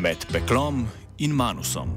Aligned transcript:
Med 0.00 0.22
peklom 0.32 0.86
in 1.18 1.32
manusom. 1.36 1.90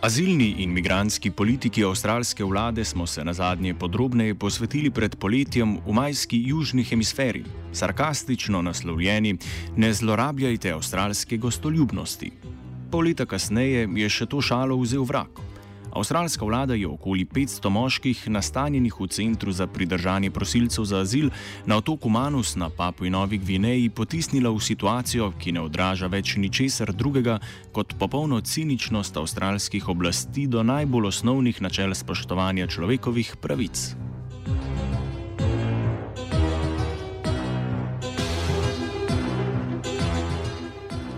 Azilni 0.00 0.54
in 0.58 0.72
migranski 0.72 1.30
politiki 1.30 1.84
avstralske 1.84 2.44
vlade 2.44 2.84
smo 2.84 3.06
se 3.06 3.24
na 3.24 3.32
zadnje 3.32 3.74
podrobneje 3.74 4.34
posvetili 4.34 4.90
pred 4.90 5.16
poletjem 5.16 5.78
v 5.86 5.92
majski 5.92 6.42
južni 6.46 6.84
hemisferi, 6.84 7.44
sarkastično 7.72 8.62
naslovljeni: 8.62 9.38
Ne 9.76 9.92
zlorabljajte 9.92 10.72
avstralske 10.72 11.36
gostoljubnosti. 11.36 12.32
Pol 12.90 13.08
leta 13.08 13.26
kasneje 13.26 13.88
je 13.96 14.08
še 14.08 14.26
to 14.26 14.40
šalo 14.40 14.76
vzel 14.76 15.08
vrak. 15.08 15.55
Avstralska 15.96 16.44
vlada 16.44 16.74
je 16.74 16.88
okoli 16.88 17.24
500 17.24 17.68
moških 17.68 18.28
nastanjenih 18.28 19.00
v 19.00 19.06
centru 19.08 19.52
za 19.52 19.66
pridržanje 19.66 20.30
prosilcev 20.30 20.84
za 20.84 20.98
azil 21.00 21.30
na 21.66 21.76
otoku 21.76 22.08
Manus 22.08 22.56
na 22.56 22.68
Papui 22.70 23.10
Novi 23.10 23.38
Gvineji 23.38 23.88
potisnila 23.88 24.50
v 24.50 24.60
situacijo, 24.60 25.32
ki 25.40 25.56
ne 25.56 25.64
odraža 25.64 26.06
več 26.12 26.36
ničesar 26.36 26.92
drugega 26.92 27.38
kot 27.72 27.96
popolno 27.98 28.40
ciničnost 28.40 29.16
avstralskih 29.16 29.88
oblasti 29.88 30.46
do 30.46 30.62
najbolj 30.62 31.08
osnovnih 31.08 31.62
načel 31.62 31.94
spoštovanja 31.94 32.66
človekovih 32.66 33.36
pravic. 33.40 34.05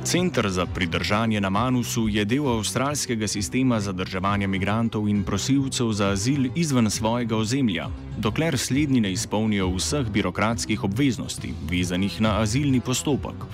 Center 0.08 0.50
za 0.50 0.66
pridržanje 0.66 1.40
na 1.40 1.50
Manusu 1.50 2.08
je 2.08 2.24
del 2.24 2.46
avstralskega 2.48 3.28
sistema 3.28 3.76
zadrževanja 3.80 4.46
migrantov 4.48 5.08
in 5.08 5.20
prosilcev 5.24 5.92
za 5.92 6.08
azil 6.08 6.48
izven 6.54 6.90
svojega 6.90 7.36
ozemlja, 7.36 7.90
dokler 8.16 8.58
slednji 8.58 9.00
ne 9.00 9.12
izpolnijo 9.12 9.68
vseh 9.74 10.08
birokratskih 10.08 10.84
obveznosti, 10.84 11.52
vezanih 11.70 12.20
na 12.20 12.40
azilni 12.40 12.80
postopek. 12.80 13.44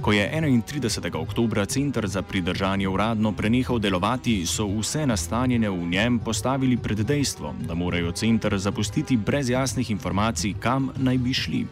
Ko 0.00 0.12
je 0.12 0.30
31. 0.30 1.16
oktober 1.16 1.66
center 1.66 2.06
za 2.06 2.22
pridržanje 2.22 2.88
uradno 2.88 3.32
prenehal 3.32 3.78
delovati, 3.78 4.46
so 4.46 4.68
vse 4.78 5.06
nastanjene 5.06 5.70
v 5.70 5.90
njem 5.90 6.18
postavili 6.18 6.76
pred 6.76 6.98
dejstvo, 6.98 7.54
da 7.66 7.74
morajo 7.74 8.12
center 8.12 8.58
zapustiti 8.58 9.16
brez 9.16 9.50
jasnih 9.50 9.90
informacij, 9.90 10.54
kam 10.60 10.90
naj 10.96 11.18
bi 11.18 11.34
šli. 11.34 11.66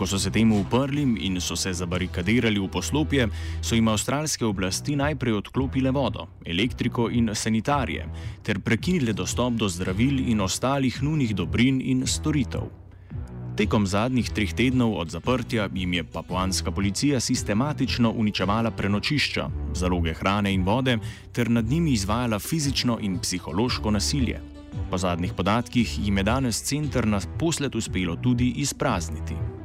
Ko 0.00 0.06
so 0.06 0.18
se 0.18 0.30
temu 0.32 0.60
uprli 0.60 1.02
in 1.26 1.40
so 1.40 1.56
se 1.56 1.74
zabarikadirali 1.76 2.56
v 2.56 2.68
poslopje, 2.72 3.26
so 3.60 3.74
jim 3.76 3.88
avstralske 3.88 4.46
oblasti 4.48 4.96
najprej 4.96 5.34
odklopile 5.36 5.90
vodo, 5.92 6.24
elektriko 6.46 7.10
in 7.12 7.28
sanitarije, 7.34 8.06
ter 8.42 8.62
prekinile 8.64 9.12
dostop 9.12 9.60
do 9.60 9.68
zdravil 9.68 10.22
in 10.32 10.40
ostalih 10.40 11.02
nujnih 11.02 11.36
dobrin 11.36 11.82
in 11.84 12.06
storitev. 12.06 12.64
Tekom 13.60 13.84
zadnjih 13.84 14.32
treh 14.32 14.56
tednov 14.56 14.96
od 14.96 15.12
zaprtja 15.12 15.68
jim 15.74 15.92
je 15.92 16.04
papuanska 16.04 16.72
policija 16.72 17.20
sistematično 17.20 18.14
uničevala 18.16 18.70
prenočišča, 18.70 19.48
zaloge 19.74 20.14
hrane 20.14 20.54
in 20.54 20.64
vode, 20.64 20.96
ter 21.32 21.50
nad 21.50 21.68
njimi 21.68 21.92
izvajala 21.92 22.38
fizično 22.38 22.98
in 23.00 23.18
psihološko 23.18 23.90
nasilje. 23.90 24.40
Po 24.90 24.98
zadnjih 24.98 25.32
podatkih 25.36 25.98
jim 26.06 26.16
je 26.16 26.22
danes 26.22 26.62
center 26.62 27.06
na 27.06 27.20
posled 27.38 27.74
uspelo 27.74 28.16
tudi 28.16 28.54
izprazniti. 28.56 29.59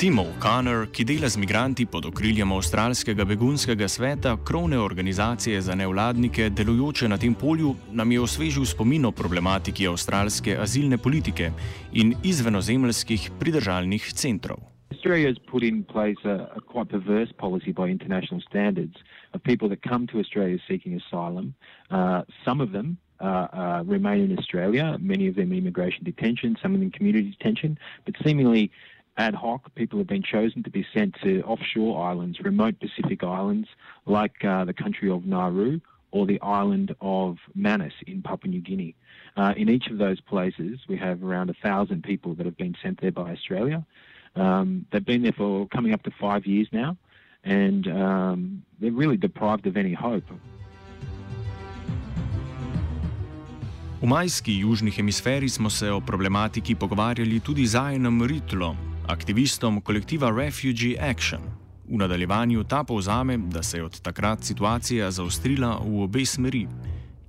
Tim 0.00 0.18
O'Connor, 0.18 0.86
ki 0.96 1.04
dela 1.04 1.28
z 1.28 1.36
migranti 1.36 1.84
pod 1.84 2.06
okriljem 2.08 2.52
Avstralskega 2.56 3.24
begunskega 3.28 3.84
sveta, 3.88 4.30
krovne 4.48 4.78
organizacije 4.80 5.60
za 5.60 5.74
nevladnike, 5.76 6.46
delujoče 6.50 7.08
na 7.08 7.18
tem 7.20 7.34
polju, 7.34 7.74
nam 7.92 8.12
je 8.12 8.20
osvežil 8.20 8.64
spomin 8.64 9.04
o 9.04 9.10
problematiki 9.12 9.84
avstralske 9.88 10.56
azilne 10.56 10.96
politike 10.96 11.50
in 11.92 12.14
izvenozemljskih 12.24 13.28
pridržalnih 13.40 14.08
centrov. 14.22 14.64
Australia 14.90 15.28
has 15.28 15.38
put 15.50 15.62
in 15.62 15.84
place 15.84 16.24
a, 16.24 16.48
a 16.56 16.60
quite 16.72 16.88
perverse 16.88 17.32
policy 17.36 17.72
by 17.72 17.92
international 17.92 18.40
standards 18.40 18.96
of 19.34 19.42
people 19.42 19.68
that 19.68 19.82
come 19.82 20.06
to 20.06 20.18
Australia 20.18 20.58
seeking 20.66 20.96
asylum. 20.96 21.52
Uh, 21.90 22.22
some 22.44 22.64
of 22.64 22.72
them 22.72 22.96
uh, 23.20 23.26
uh, 23.52 23.82
remain 23.84 24.30
in 24.30 24.38
Australia, 24.38 24.96
many 24.98 25.28
of 25.28 25.34
them 25.34 25.52
in 25.52 25.58
immigration 25.58 26.04
detention, 26.04 26.56
some 26.62 26.74
of 26.74 26.80
them 26.80 26.90
community 26.90 27.36
detention, 27.36 27.78
but 28.06 28.14
seemingly 28.24 28.70
ad 29.26 29.34
hoc. 29.34 29.60
People 29.80 29.98
have 30.02 30.10
been 30.16 30.26
chosen 30.36 30.62
to 30.62 30.70
be 30.78 30.84
sent 30.94 31.10
to 31.24 31.32
offshore 31.52 31.92
islands, 32.10 32.36
remote 32.50 32.76
Pacific 32.86 33.20
islands, 33.40 33.68
like 34.06 34.36
uh, 34.44 34.64
the 34.70 34.76
country 34.82 35.08
of 35.16 35.20
Nauru 35.34 35.72
or 36.16 36.22
the 36.32 36.40
island 36.62 36.88
of 37.00 37.30
Manus 37.54 37.96
in 38.06 38.22
Papua 38.28 38.50
New 38.54 38.62
Guinea. 38.70 38.94
Uh, 39.36 39.52
in 39.56 39.66
each 39.74 39.86
of 39.92 39.96
those 39.98 40.20
places, 40.32 40.74
we 40.88 40.96
have 41.06 41.18
around 41.28 41.48
a 41.50 41.58
thousand 41.66 42.02
people 42.10 42.30
that 42.36 42.46
have 42.50 42.58
been 42.64 42.76
sent 42.82 42.96
there 43.02 43.12
by 43.12 43.28
Australia. 43.36 43.78
Um, 44.44 44.86
they've 44.90 45.10
been 45.12 45.22
there 45.26 45.38
for 45.42 45.52
coming 45.76 45.92
up 45.96 46.02
to 46.08 46.12
five 46.26 46.42
years 46.46 46.68
now, 46.72 46.96
and 47.44 47.82
um, 47.88 48.62
they're 48.78 48.98
really 49.02 49.20
deprived 49.28 49.66
of 49.66 49.76
any 49.76 49.94
hope. 50.06 50.28
V 54.00 54.06
majski 54.06 54.52
južni 54.60 54.90
hemisferi 54.90 55.48
smo 55.48 55.70
se 55.70 55.90
o 55.90 56.00
problematiki 56.00 56.74
pogovarjali 56.74 57.40
tudi 57.40 57.66
z 57.66 57.78
Ritlom, 58.28 58.89
aktivistom 59.06 59.80
kolektiva 59.80 60.30
Refugee 60.30 60.96
Action. 61.00 61.40
V 61.88 61.96
nadaljevanju 61.96 62.64
ta 62.64 62.84
povzame, 62.84 63.36
da 63.36 63.62
se 63.62 63.78
je 63.78 63.84
od 63.84 64.00
takrat 64.00 64.44
situacija 64.44 65.10
zaostrila 65.10 65.80
v 65.84 66.02
obe 66.02 66.24
smeri. 66.26 66.66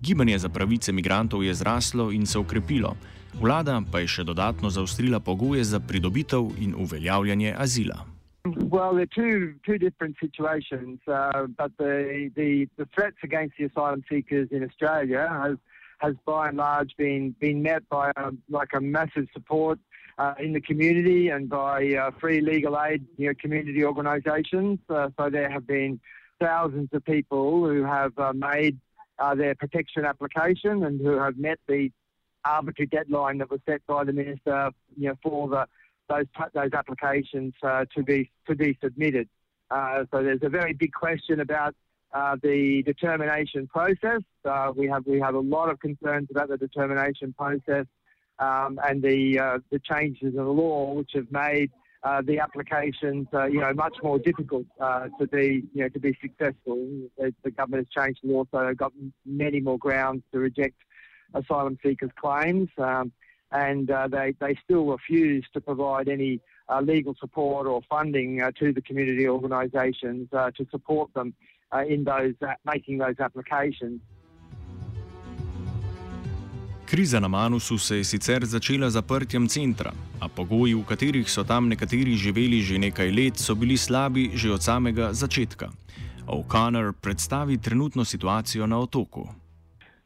Gibanje 0.01 0.37
za 0.39 0.49
pravice 0.49 0.91
migrantov 0.91 1.43
je 1.43 1.53
zraslo 1.53 2.11
in 2.11 2.25
se 2.25 2.39
okrepilo, 2.39 2.95
vlada 3.41 3.81
pa 3.91 3.99
je 3.99 4.07
še 4.07 4.23
dodatno 4.23 4.69
zaostrila 4.69 5.19
pogoje 5.19 5.63
za 5.63 5.79
pridobitev 5.79 6.51
in 6.59 6.75
uveljavljanje 6.77 7.55
azila. 7.57 8.05
Well, 8.45 8.95
they're 8.95 9.05
two 9.05 9.53
two 9.65 9.77
different 9.77 10.15
situations, 10.19 10.99
uh, 11.07 11.45
but 11.57 11.71
the, 11.77 12.31
the 12.35 12.67
the 12.77 12.87
threats 12.95 13.17
against 13.23 13.53
the 13.57 13.65
asylum 13.65 14.01
seekers 14.09 14.47
in 14.51 14.63
Australia 14.63 15.27
has 15.29 15.57
has 15.99 16.15
by 16.25 16.47
and 16.49 16.57
large 16.57 16.91
been 16.97 17.35
been 17.39 17.61
met 17.61 17.83
by 17.89 18.09
a, 18.15 18.31
like 18.49 18.73
a 18.73 18.81
massive 18.81 19.27
support 19.33 19.79
uh, 20.21 20.35
in 20.37 20.53
the 20.53 20.61
community 20.61 21.29
and 21.29 21.49
by 21.49 21.95
uh, 21.95 22.11
free 22.19 22.41
legal 22.41 22.79
aid, 22.79 23.03
you 23.17 23.27
know, 23.27 23.33
community 23.41 23.83
organisations. 23.83 24.77
Uh, 24.87 25.09
so 25.17 25.31
there 25.31 25.49
have 25.49 25.65
been 25.65 25.99
thousands 26.39 26.89
of 26.93 27.03
people 27.05 27.65
who 27.65 27.83
have 27.83 28.13
uh, 28.19 28.31
made 28.31 28.77
uh, 29.17 29.33
their 29.33 29.55
protection 29.55 30.05
application 30.05 30.83
and 30.85 31.01
who 31.01 31.17
have 31.17 31.37
met 31.37 31.59
the 31.67 31.91
arbitrary 32.45 32.85
deadline 32.87 33.39
that 33.39 33.49
was 33.49 33.59
set 33.67 33.81
by 33.87 34.03
the 34.03 34.13
minister, 34.13 34.69
you 34.95 35.09
know, 35.09 35.15
for 35.23 35.47
the 35.47 35.67
those 36.07 36.25
those 36.53 36.73
applications 36.73 37.53
uh, 37.63 37.85
to 37.95 38.03
be 38.03 38.29
to 38.47 38.53
be 38.53 38.77
submitted. 38.83 39.27
so 39.71 40.17
there's 40.25 40.43
a 40.43 40.49
very 40.49 40.73
big 40.73 40.93
question 40.93 41.39
about. 41.39 41.73
the 42.43 42.83
determination 42.85 43.67
process. 43.67 44.21
we 44.75 44.85
have 44.93 45.03
we 45.07 45.19
have 45.27 45.35
a 45.43 45.45
lot 45.55 45.67
of 45.71 45.79
concerns 45.79 46.27
about 46.29 46.47
the 46.49 46.57
determination 46.57 47.33
process 47.41 47.85
um, 48.41 48.79
and 48.83 49.01
the 49.01 49.39
uh, 49.39 49.59
the 49.69 49.79
changes 49.79 50.33
in 50.33 50.35
the 50.35 50.43
law, 50.43 50.93
which 50.93 51.11
have 51.13 51.31
made 51.31 51.71
uh, 52.03 52.21
the 52.25 52.39
applications, 52.39 53.27
uh, 53.33 53.45
you 53.45 53.61
know, 53.61 53.71
much 53.73 53.95
more 54.01 54.17
difficult 54.17 54.65
uh, 54.79 55.07
to 55.19 55.27
be, 55.27 55.63
you 55.73 55.83
know, 55.83 55.89
to 55.89 55.99
be 55.99 56.17
successful. 56.19 56.75
The, 57.17 57.51
government 57.51 57.87
has 57.87 58.03
changed 58.03 58.21
the 58.23 58.33
law, 58.33 58.43
so 58.51 58.65
they've 58.65 58.75
got 58.75 58.91
many 59.25 59.59
more 59.59 59.77
grounds 59.77 60.23
to 60.33 60.39
reject 60.39 60.75
asylum 61.35 61.77
seekers' 61.83 62.09
claims, 62.19 62.69
um, 62.79 63.11
and 63.51 63.91
uh, 63.91 64.07
they 64.07 64.33
they 64.39 64.57
still 64.63 64.85
refuse 64.85 65.45
to 65.53 65.61
provide 65.61 66.09
any 66.09 66.41
uh, 66.67 66.81
legal 66.81 67.15
support 67.19 67.67
or 67.67 67.81
funding 67.87 68.41
to 68.57 68.73
the 68.73 68.81
community 68.81 69.27
organisations 69.27 70.27
to 70.31 70.65
support 70.71 71.13
them 71.13 71.35
in 71.87 72.03
those 72.03 72.33
making 72.65 72.97
those 72.97 73.19
applications. 73.19 74.01
Kriza 76.91 77.19
na 77.19 77.27
Manusu 77.27 77.77
se 77.77 77.97
je 77.97 78.03
sicer 78.03 78.45
začela 78.45 78.89
zaprtjem 78.89 79.47
centra, 79.47 79.91
a 80.19 80.27
pogoji, 80.27 80.73
v 80.75 80.83
katerih 80.83 81.29
so 81.31 81.43
tam 81.47 81.69
nekateri 81.71 82.17
živeli 82.19 82.59
že 82.59 82.75
nekaj 82.75 83.11
let, 83.11 83.39
so 83.39 83.55
bili 83.55 83.77
slabi 83.77 84.35
že 84.35 84.51
od 84.51 84.59
samega 84.59 85.13
začetka. 85.13 85.71
O'Connor 86.27 86.91
predstavi 87.01 87.57
trenutno 87.57 88.03
situacijo 88.05 88.67
na 88.67 88.79
otoku. 88.79 89.23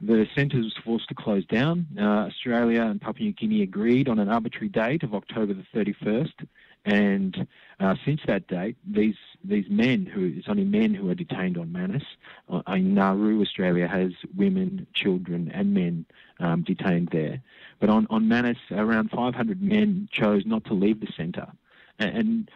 The 0.06 0.30
centre 0.38 0.62
was 0.62 0.78
forced 0.86 1.10
to 1.10 1.16
close 1.24 1.46
down. 1.50 1.90
Uh, 1.98 2.30
Australia 2.30 2.86
and 2.86 3.02
Papua 3.02 3.26
New 3.26 3.34
Guinea 3.34 3.64
agreed 3.64 4.08
on 4.08 4.20
an 4.20 4.30
arbitrary 4.30 4.70
date 4.70 5.02
of 5.08 5.14
October 5.14 5.58
the 5.58 5.66
31st. 5.74 6.46
And 6.86 7.48
uh, 7.80 7.96
since 8.06 8.22
that 8.28 8.48
date, 8.48 8.78
these 8.86 9.16
these 9.44 9.66
men 9.70 10.06
who 10.06 10.34
it's 10.38 10.48
only 10.48 10.64
men 10.64 10.94
who 10.94 11.10
are 11.10 11.16
detained 11.16 11.58
on 11.58 11.72
Manus. 11.72 12.04
Uh, 12.48 12.62
in 12.68 12.94
Nauru, 12.94 13.42
Australia 13.42 13.88
has 13.88 14.12
women, 14.36 14.86
children, 14.94 15.52
and 15.52 15.74
men 15.74 16.06
um, 16.40 16.62
detained 16.62 17.10
there. 17.12 17.42
But 17.80 17.90
on 17.90 18.06
on 18.12 18.28
Manus, 18.28 18.60
around 18.72 19.10
500 19.10 19.62
men 19.62 20.08
chose 20.12 20.46
not 20.46 20.66
to 20.66 20.74
leave 20.74 21.00
the 21.00 21.12
centre, 21.18 21.52
and, 21.98 22.18
and 22.18 22.52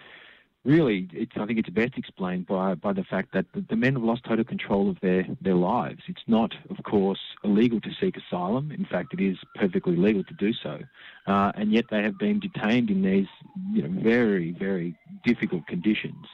really, 0.69 1.09
I 1.35 1.45
think 1.45 1.57
it's 1.57 1.69
best 1.69 1.97
explained 1.97 2.45
by, 2.45 2.75
by 2.75 2.93
the 2.93 3.03
fact 3.03 3.33
that 3.33 3.45
the, 3.53 3.65
the, 3.69 3.75
men 3.75 3.93
have 3.93 4.03
lost 4.03 4.23
total 4.23 4.45
control 4.45 4.89
of 4.89 4.99
their, 5.01 5.25
their 5.41 5.55
lives. 5.55 6.01
It's 6.07 6.21
not, 6.27 6.53
of 6.69 6.83
course, 6.83 7.19
illegal 7.43 7.81
to 7.81 7.89
seek 7.99 8.15
asylum. 8.15 8.71
In 8.71 8.85
fact, 8.85 9.13
it 9.13 9.19
is 9.19 9.37
perfectly 9.55 9.95
legal 9.95 10.23
to 10.23 10.33
do 10.35 10.53
so. 10.53 10.79
Uh, 11.25 11.51
and 11.55 11.71
yet 11.71 11.85
they 11.89 12.03
have 12.03 12.19
been 12.19 12.39
detained 12.39 12.91
in 12.91 13.01
these 13.01 13.27
you 13.73 13.81
know, 13.81 14.01
very, 14.01 14.51
very 14.51 14.95
difficult 15.25 15.65
conditions. 15.67 16.25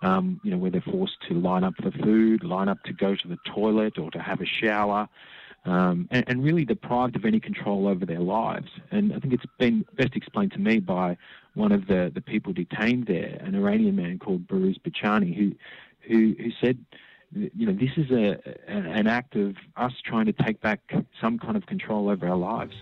Um, 0.00 0.40
you 0.44 0.52
know, 0.52 0.58
where 0.58 0.70
they're 0.70 0.80
forced 0.80 1.16
to 1.28 1.34
line 1.34 1.64
up 1.64 1.74
for 1.82 1.90
food, 1.90 2.44
line 2.44 2.68
up 2.68 2.80
to 2.84 2.92
go 2.92 3.16
to 3.16 3.28
the 3.28 3.38
toilet 3.44 3.98
or 3.98 4.12
to 4.12 4.20
have 4.20 4.40
a 4.40 4.46
shower, 4.46 5.08
um, 5.64 6.08
and, 6.10 6.24
and, 6.28 6.44
really 6.44 6.64
deprived 6.64 7.16
of 7.16 7.24
any 7.24 7.40
control 7.40 7.88
over 7.88 8.06
their 8.06 8.20
lives. 8.20 8.68
And 8.90 9.12
I 9.12 9.18
think 9.18 9.34
it's 9.34 9.44
been 9.58 9.84
best 9.96 10.14
explained 10.16 10.52
to 10.52 10.58
me 10.58 10.78
by 10.78 11.16
one 11.54 11.72
of 11.72 11.86
the, 11.86 12.10
the 12.14 12.20
people 12.20 12.52
detained 12.52 13.06
there, 13.06 13.38
an 13.44 13.54
Iranian 13.54 13.96
man 13.96 14.18
called 14.18 14.46
Baruz 14.46 14.76
Bachani, 14.80 15.34
who, 15.36 15.52
who, 16.08 16.34
who 16.42 16.50
said, 16.60 16.78
you 17.34 17.66
know, 17.66 17.72
this 17.72 17.90
is 17.96 18.10
a, 18.10 18.38
an 18.68 19.06
act 19.06 19.36
of 19.36 19.56
us 19.76 19.92
trying 20.04 20.26
to 20.26 20.32
take 20.32 20.60
back 20.60 20.80
some 21.20 21.38
kind 21.38 21.56
of 21.56 21.66
control 21.66 22.08
over 22.08 22.26
our 22.28 22.36
lives. 22.36 22.74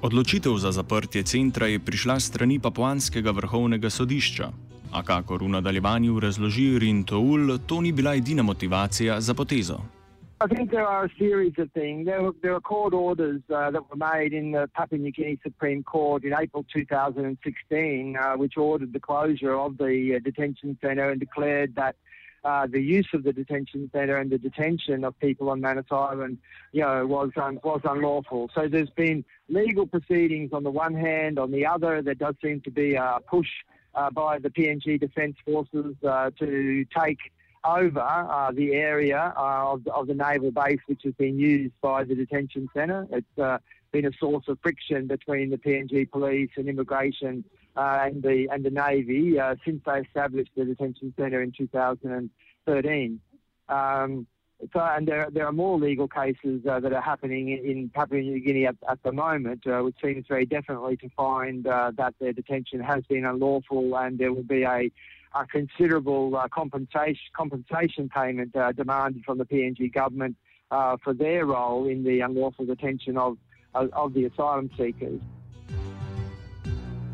Odločitev 0.00 0.56
za 0.56 0.72
zaprtje 0.72 1.22
centra 1.22 1.66
je 1.68 1.78
prišla 1.78 2.20
strani 2.20 2.56
Papuanskega 2.58 3.30
vrhovnega 3.36 3.90
sodišča, 3.92 4.48
a 4.92 5.02
kakor 5.04 5.44
v 5.44 5.48
nadaljevanju 5.48 6.20
razloži 6.20 6.78
Rintoul, 6.78 7.58
to 7.68 7.80
ni 7.84 7.92
bila 7.92 8.16
edina 8.16 8.42
motivacija 8.42 9.20
za 9.20 9.34
potezo. 9.34 9.99
I 10.42 10.46
think 10.46 10.70
there 10.70 10.86
are 10.86 11.04
a 11.04 11.10
series 11.18 11.52
of 11.58 11.70
things. 11.72 12.06
There 12.06 12.22
were, 12.22 12.32
there 12.40 12.52
were 12.54 12.62
court 12.62 12.94
orders 12.94 13.42
uh, 13.54 13.70
that 13.72 13.90
were 13.90 13.96
made 13.96 14.32
in 14.32 14.52
the 14.52 14.70
Papua 14.72 14.98
New 14.98 15.12
Guinea 15.12 15.38
Supreme 15.42 15.82
Court 15.82 16.24
in 16.24 16.32
April 16.32 16.64
2016, 16.74 18.16
uh, 18.16 18.36
which 18.38 18.56
ordered 18.56 18.94
the 18.94 19.00
closure 19.00 19.54
of 19.54 19.76
the 19.76 20.14
uh, 20.16 20.18
detention 20.24 20.78
centre 20.82 21.10
and 21.10 21.20
declared 21.20 21.74
that 21.74 21.96
uh, 22.42 22.66
the 22.66 22.80
use 22.80 23.06
of 23.12 23.22
the 23.22 23.34
detention 23.34 23.90
centre 23.92 24.16
and 24.16 24.30
the 24.30 24.38
detention 24.38 25.04
of 25.04 25.18
people 25.20 25.50
on 25.50 25.60
Manus 25.60 25.84
Island, 25.90 26.38
you 26.72 26.80
know, 26.80 27.06
was 27.06 27.32
was 27.36 27.82
unlawful. 27.84 28.50
So 28.54 28.66
there's 28.66 28.88
been 28.88 29.26
legal 29.50 29.86
proceedings 29.86 30.54
on 30.54 30.62
the 30.62 30.70
one 30.70 30.94
hand. 30.94 31.38
On 31.38 31.50
the 31.50 31.66
other, 31.66 32.00
there 32.00 32.14
does 32.14 32.34
seem 32.42 32.62
to 32.62 32.70
be 32.70 32.94
a 32.94 33.18
push 33.28 33.50
uh, 33.94 34.08
by 34.08 34.38
the 34.38 34.48
PNG 34.48 34.98
Defence 34.98 35.36
Forces 35.44 35.96
uh, 36.02 36.30
to 36.38 36.86
take 36.98 37.18
over 37.64 38.00
uh, 38.00 38.50
the 38.52 38.72
area 38.72 39.34
uh, 39.36 39.72
of, 39.72 39.86
of, 39.88 40.06
the 40.06 40.14
naval 40.14 40.50
base 40.50 40.78
which 40.86 41.02
has 41.04 41.14
been 41.14 41.38
used 41.38 41.74
by 41.80 42.04
the 42.04 42.14
detention 42.14 42.68
centre. 42.74 43.06
It's 43.10 43.38
uh, 43.38 43.58
been 43.92 44.06
a 44.06 44.12
source 44.18 44.44
of 44.48 44.58
friction 44.62 45.06
between 45.06 45.50
the 45.50 45.58
PNG 45.58 46.10
police 46.10 46.50
and 46.56 46.68
immigration 46.68 47.44
uh, 47.76 48.00
and 48.04 48.22
the 48.22 48.48
and 48.50 48.64
the 48.64 48.70
navy 48.70 49.38
uh, 49.38 49.56
since 49.64 49.82
they 49.84 50.00
established 50.00 50.50
the 50.56 50.64
detention 50.64 51.12
centre 51.18 51.42
in 51.42 51.52
2013. 51.52 53.20
Um, 53.68 54.26
so, 54.74 54.80
and 54.80 55.08
there, 55.08 55.28
there 55.32 55.46
are 55.46 55.52
more 55.52 55.78
legal 55.78 56.06
cases 56.06 56.66
uh, 56.68 56.80
that 56.80 56.92
are 56.92 57.00
happening 57.00 57.48
in, 57.48 57.88
Papua 57.88 58.20
New 58.20 58.40
Guinea 58.40 58.66
at, 58.66 58.76
at 58.86 59.02
the 59.02 59.10
moment, 59.10 59.62
which 59.64 59.96
seems 60.02 60.26
very 60.28 60.44
definitely 60.44 60.98
to 60.98 61.08
find 61.16 61.64
that 61.64 62.14
their 62.20 62.34
detention 62.34 62.80
has 62.80 63.02
been 63.04 63.24
unlawful, 63.24 63.96
and 63.96 64.18
there 64.18 64.34
will 64.34 64.42
be 64.42 64.64
a 64.64 64.90
a 65.32 65.46
considerable 65.46 66.36
uh, 66.36 66.48
compensation 66.48 67.30
compensation 67.36 68.08
payment 68.08 68.56
uh, 68.56 68.72
demanded 68.72 69.24
from 69.24 69.38
the 69.38 69.44
PNG 69.44 69.92
government 69.92 70.36
uh, 70.70 70.96
for 71.04 71.14
their 71.14 71.46
role 71.46 71.88
in 71.88 72.04
the 72.04 72.20
unlawful 72.20 72.66
detention 72.66 73.16
of 73.16 73.36
of 73.74 74.12
the 74.14 74.24
asylum 74.24 74.68
seekers. 74.76 75.20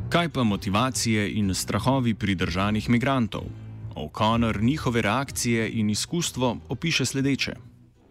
Kaj 0.09 0.29
pa 0.29 0.45
motivacije 0.45 1.39
in 1.39 1.55
strahovi 1.55 2.15
pridržanih 2.15 2.91
migrantov? 2.91 3.43
O'Connor 3.97 4.63
njihove 4.63 5.03
reakcije 5.03 5.71
in 5.73 5.91
izkustvo 5.91 6.57
opiše 6.69 7.05
sledeče. 7.05 7.53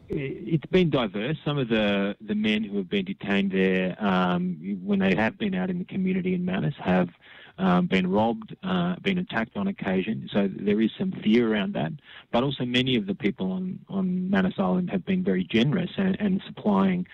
It's 0.10 0.70
been 0.72 0.90
diverse. 0.90 1.40
Some 1.44 1.62
of 1.62 1.68
the, 1.68 2.16
the 2.28 2.36
men 2.36 2.64
who 2.64 2.78
have 2.78 2.90
been 2.90 3.06
detained 3.06 3.52
there 3.52 3.96
um, 4.00 4.58
when 4.86 5.00
they 5.00 5.16
have 5.16 5.38
been 5.38 5.56
out 5.56 5.70
in 5.70 5.80
the 5.80 5.94
community 5.94 6.34
in 6.36 6.46
Manus 6.46 6.76
have 6.78 7.10
um, 7.58 7.88
been 7.88 8.10
robbed, 8.10 8.56
uh, 8.64 8.96
been 9.02 9.18
attacked 9.18 9.56
on 9.56 9.68
occasion. 9.68 10.30
So 10.32 10.50
there 10.52 10.82
is 10.82 10.92
some 10.98 11.12
fear 11.12 11.52
around 11.52 11.74
that. 11.74 11.92
But 12.32 12.44
also, 12.44 12.66
many 12.66 12.96
of 12.96 13.06
the 13.06 13.16
people 13.16 13.52
on, 13.52 13.80
on 13.90 14.30
Manus 14.30 14.56
Island 14.58 14.90
have 14.92 15.06
been 15.06 15.24
very 15.24 15.44
generous 15.44 15.92
and, 15.98 16.18
and 16.20 16.42
supplying 16.46 17.08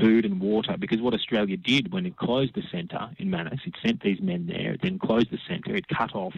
food 0.00 0.24
and 0.24 0.40
water 0.40 0.76
because 0.78 1.00
what 1.00 1.14
Australia 1.14 1.56
did 1.56 1.92
when 1.92 2.06
it 2.06 2.16
closed 2.16 2.54
the 2.54 2.62
centre 2.70 3.10
in 3.18 3.30
Manus, 3.30 3.60
it 3.64 3.74
sent 3.84 4.02
these 4.02 4.20
men 4.20 4.46
there, 4.46 4.72
it 4.72 4.80
then 4.82 4.98
closed 4.98 5.30
the 5.30 5.38
centre, 5.48 5.74
it 5.74 5.88
cut 5.88 6.14
off 6.14 6.34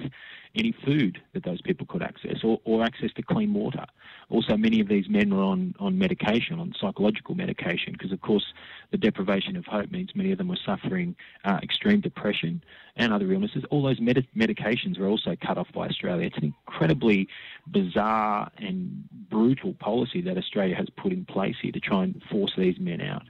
any 0.54 0.73
food 0.85 1.21
that 1.33 1.45
those 1.45 1.61
people 1.61 1.87
could 1.87 2.02
access 2.02 2.38
or, 2.42 2.61
or 2.64 2.83
access 2.83 3.12
to 3.14 3.23
clean 3.23 3.54
water. 3.54 3.85
Also, 4.30 4.57
many 4.57 4.80
of 4.80 4.88
these 4.88 5.09
men 5.09 5.35
were 5.35 5.42
on, 5.42 5.75
on 5.78 5.99
medication, 5.99 6.59
on 6.59 6.75
psychological 6.80 7.35
medication, 7.35 7.92
because 7.92 8.12
of 8.12 8.21
course 8.21 8.52
the 8.90 8.99
deprivation 8.99 9.57
of 9.57 9.64
hope 9.66 9.90
means 9.90 10.11
many 10.14 10.33
of 10.33 10.38
them 10.38 10.49
were 10.49 10.59
suffering 10.64 11.14
uh, 11.45 11.59
extreme 11.62 12.00
depression 12.00 12.62
and 12.97 13.12
other 13.12 13.33
illnesses. 13.33 13.64
All 13.71 13.83
those 13.83 14.00
med- 14.00 14.26
medications 14.37 14.99
were 14.99 15.07
also 15.07 15.37
cut 15.40 15.59
off 15.59 15.69
by 15.73 15.87
Australia. 15.87 16.26
It's 16.26 16.37
an 16.38 16.45
incredibly 16.45 17.28
bizarre 17.71 18.50
and 18.59 19.09
brutal 19.28 19.75
policy 19.75 20.21
that 20.23 20.37
Australia 20.37 20.75
has 20.75 20.88
put 20.97 21.12
in 21.12 21.25
place 21.25 21.57
here 21.61 21.73
to 21.73 21.80
try 21.80 22.04
and 22.04 22.23
force 22.30 22.52
these 22.57 22.78
men 22.78 23.00
out. 23.00 23.23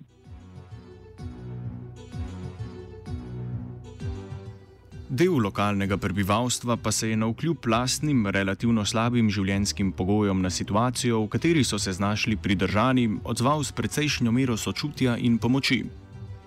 Del 5.10 5.40
lokalnega 5.42 5.96
prebivalstva 5.98 6.76
pa 6.76 6.92
se 6.92 7.08
je 7.10 7.16
na 7.16 7.26
vkljub 7.26 7.66
lastnim, 7.66 8.26
relativno 8.30 8.84
slabim 8.86 9.30
življenjskim 9.30 9.90
pogojem 9.92 10.38
na 10.38 10.50
situacijo, 10.54 11.24
v 11.24 11.28
kateri 11.32 11.64
so 11.66 11.78
se 11.82 11.92
znašli 11.92 12.36
pridržani, 12.36 13.08
odzval 13.24 13.64
s 13.66 13.74
precejšnjo 13.74 14.30
mero 14.30 14.54
sočutja 14.56 15.16
in 15.18 15.38
pomoči. 15.38 15.82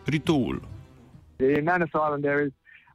Ritoul. 0.08 0.64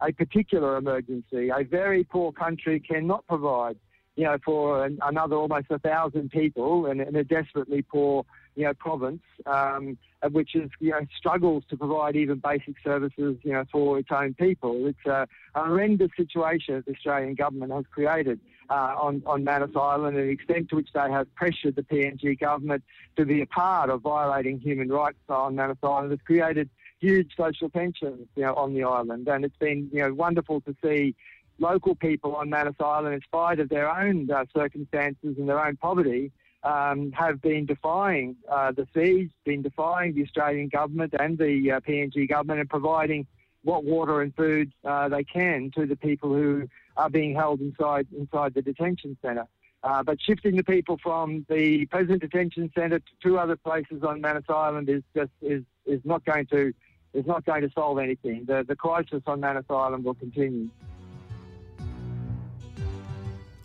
A 0.01 0.13
particular 0.13 0.79
emergency. 0.79 1.51
A 1.51 1.61
very 1.65 2.05
poor 2.05 2.33
country 2.33 2.81
cannot 2.81 3.27
provide, 3.27 3.77
you 4.17 4.25
know, 4.25 4.39
for 4.45 4.87
an, 4.87 4.97
another 5.03 5.37
almost 5.37 5.71
a 5.71 5.79
thousand 5.79 6.31
people 6.31 6.87
in, 6.91 7.01
in 7.01 7.17
a 7.17 7.25
desperately 7.25 7.83
poor 7.83 8.25
you 8.59 8.65
know, 8.65 8.75
province, 8.75 9.23
um, 9.47 9.97
which 10.33 10.57
is, 10.57 10.69
you 10.81 10.91
know, 10.91 10.99
struggles 11.17 11.62
to 11.71 11.77
provide 11.77 12.17
even 12.17 12.38
basic 12.38 12.75
services, 12.83 13.37
you 13.45 13.53
know, 13.53 13.65
for 13.71 14.00
its 14.00 14.09
own 14.11 14.35
people. 14.35 14.87
It's 14.88 15.07
a, 15.07 15.29
horrendous 15.55 16.11
situation 16.17 16.77
that 16.77 16.87
the 16.87 16.93
Australian 16.93 17.35
government 17.35 17.73
has 17.73 17.85
created 17.91 18.38
uh, 18.71 18.95
on, 18.97 19.23
on 19.27 19.43
Manus 19.43 19.75
Island 19.75 20.17
and 20.17 20.29
the 20.29 20.33
extent 20.33 20.71
to 20.71 20.77
which 20.77 20.88
they 20.93 21.11
have 21.11 21.33
pressured 21.35 21.75
the 21.75 21.83
PNG 21.83 22.38
government 22.38 22.85
to 23.17 23.25
be 23.25 23.41
a 23.43 23.47
part 23.47 23.91
of 23.91 24.03
violating 24.03 24.61
human 24.61 24.88
rights 24.88 25.19
on 25.29 25.57
Manus 25.57 25.79
Island 25.83 26.11
has 26.11 26.21
created 26.25 26.69
huge 27.00 27.33
social 27.37 27.71
tensions, 27.71 28.27
you 28.37 28.45
know, 28.45 28.55
on 28.55 28.75
the 28.75 28.85
island. 28.85 29.27
And 29.29 29.45
it's 29.45 29.57
been, 29.57 29.88
you 29.93 30.03
know, 30.03 30.15
wonderful 30.15 30.61
to 30.62 30.77
see 30.83 31.15
local 31.59 31.95
people 31.95 32.37
on 32.37 32.50
Manus 32.50 32.77
Island, 32.81 33.15
in 33.15 33.21
spite 33.23 33.59
of 33.59 33.69
their 33.69 33.91
own 33.91 34.31
uh, 34.31 34.45
circumstances 34.55 35.37
and 35.38 35.49
their 35.49 35.65
own 35.65 35.77
poverty, 35.77 36.31
um, 36.69 37.13
have 37.13 37.41
been 37.41 37.65
defying 37.65 38.37
uh, 38.51 38.73
the 38.73 38.87
siege, 38.95 39.31
been 39.45 39.63
defying 39.63 40.15
the 40.15 40.23
Australian 40.23 40.69
government 40.69 41.15
and 41.19 41.39
the 41.39 41.73
uh, 41.73 41.81
PNG 41.81 42.29
government 42.29 42.61
and 42.61 42.69
providing 42.69 43.27
what 43.63 43.85
water 43.85 44.21
and 44.21 44.35
food 44.35 44.71
uh, 44.85 45.09
they 45.09 45.25
can 45.25 45.71
to 45.75 45.87
the 45.87 45.97
people 45.97 46.35
who 46.35 46.69
are 46.97 47.09
being 47.09 47.35
held 47.35 47.61
inside 47.61 48.07
inside 48.17 48.53
the 48.53 48.61
detention 48.61 49.17
centre. 49.23 49.47
Uh, 49.83 50.03
but 50.03 50.21
shifting 50.21 50.57
the 50.57 50.65
people 50.65 50.99
from 51.03 51.47
the 51.49 51.87
present 51.87 52.21
detention 52.21 52.71
centre 52.77 52.99
to 52.99 53.13
two 53.23 53.39
other 53.39 53.57
places 53.57 54.03
on 54.03 54.21
Manus 54.21 54.45
Island 54.49 54.91
is 54.91 55.03
just 55.17 55.31
is, 55.41 55.63
is 55.87 56.01
not 56.05 56.23
going 56.27 56.47
to 56.47 56.75
is 57.15 57.27
not 57.27 57.47
going 57.47 57.63
to 57.63 57.71
solve 57.71 57.99
anything. 57.99 58.45
The 58.47 58.63
the 58.69 58.77
crisis 58.77 59.23
on 59.27 59.41
Manus 59.41 59.65
Island 59.71 60.05
will 60.05 60.15
continue. 60.15 60.69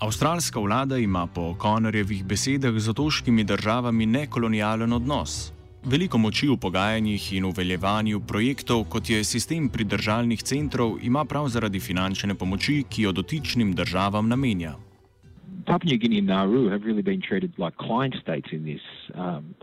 Avstralska 0.04 0.60
vlada 0.60 0.98
ima 0.98 1.28
po 1.28 1.56
Konorjevih 1.56 2.26
besedah 2.26 2.76
z 2.78 2.90
otoškimi 2.90 3.44
državami 3.44 4.06
nekolonialen 4.06 4.94
odnos. 4.94 5.54
Veliko 5.86 6.18
moči 6.18 6.48
v 6.48 6.58
pogajanjih 6.60 7.28
in 7.34 7.46
uveljevanju 7.46 8.20
projektov, 8.28 8.84
kot 8.90 9.10
je 9.10 9.24
sistem 9.24 9.70
pridržalnih 9.70 10.44
centrov, 10.44 10.98
ima 11.02 11.24
prav 11.26 11.48
zaradi 11.48 11.80
finančne 11.80 12.36
pomoči, 12.36 12.84
ki 12.90 13.02
jo 13.08 13.12
dotičnim 13.12 13.72
državam 13.74 14.28
namenja. 14.28 14.74
Papua 15.66 15.88
New 15.92 16.00
Guinea 16.00 16.20
and 16.20 16.28
Nauru 16.28 16.70
have 16.70 16.84
really 16.84 17.04
been 17.04 17.22
treated 17.22 17.52
like 17.58 17.78
client 17.78 18.16
states 18.22 18.52
in 18.52 18.66
this, 18.66 18.84
um, 19.16 19.56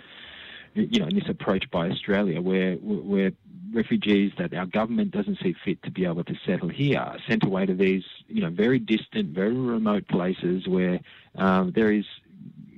you 0.74 1.00
know, 1.00 1.08
in 1.08 1.20
this 1.20 1.28
approach 1.28 1.68
by 1.70 1.92
Australia, 1.92 2.40
where 2.40 2.76
where 3.12 3.32
refugees 3.72 4.32
that 4.38 4.54
our 4.54 4.66
government 4.66 5.10
doesn't 5.10 5.38
see 5.42 5.54
fit 5.64 5.82
to 5.82 5.90
be 5.90 6.04
able 6.04 6.24
to 6.24 6.34
settle 6.46 6.68
here 6.68 6.98
are 6.98 7.18
sent 7.28 7.44
away 7.44 7.66
to 7.66 7.74
these, 7.74 8.04
you 8.28 8.40
know, 8.40 8.50
very 8.50 8.78
distant, 8.78 9.34
very 9.34 9.54
remote 9.54 10.06
places 10.08 10.66
where 10.66 11.00
um, 11.36 11.72
there 11.74 11.92
is 11.92 12.04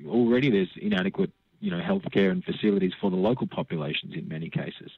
already 0.07 0.51
there's 0.51 0.71
inadequate 0.77 1.31
you 1.63 1.71
know, 1.71 1.81
healthcare 1.81 2.33
and 2.33 2.45
facilities 2.45 2.93
for 3.01 3.09
the 3.09 3.17
local 3.17 3.47
populations 3.47 4.15
in 4.15 4.29
many 4.29 4.51
cases. 4.51 4.91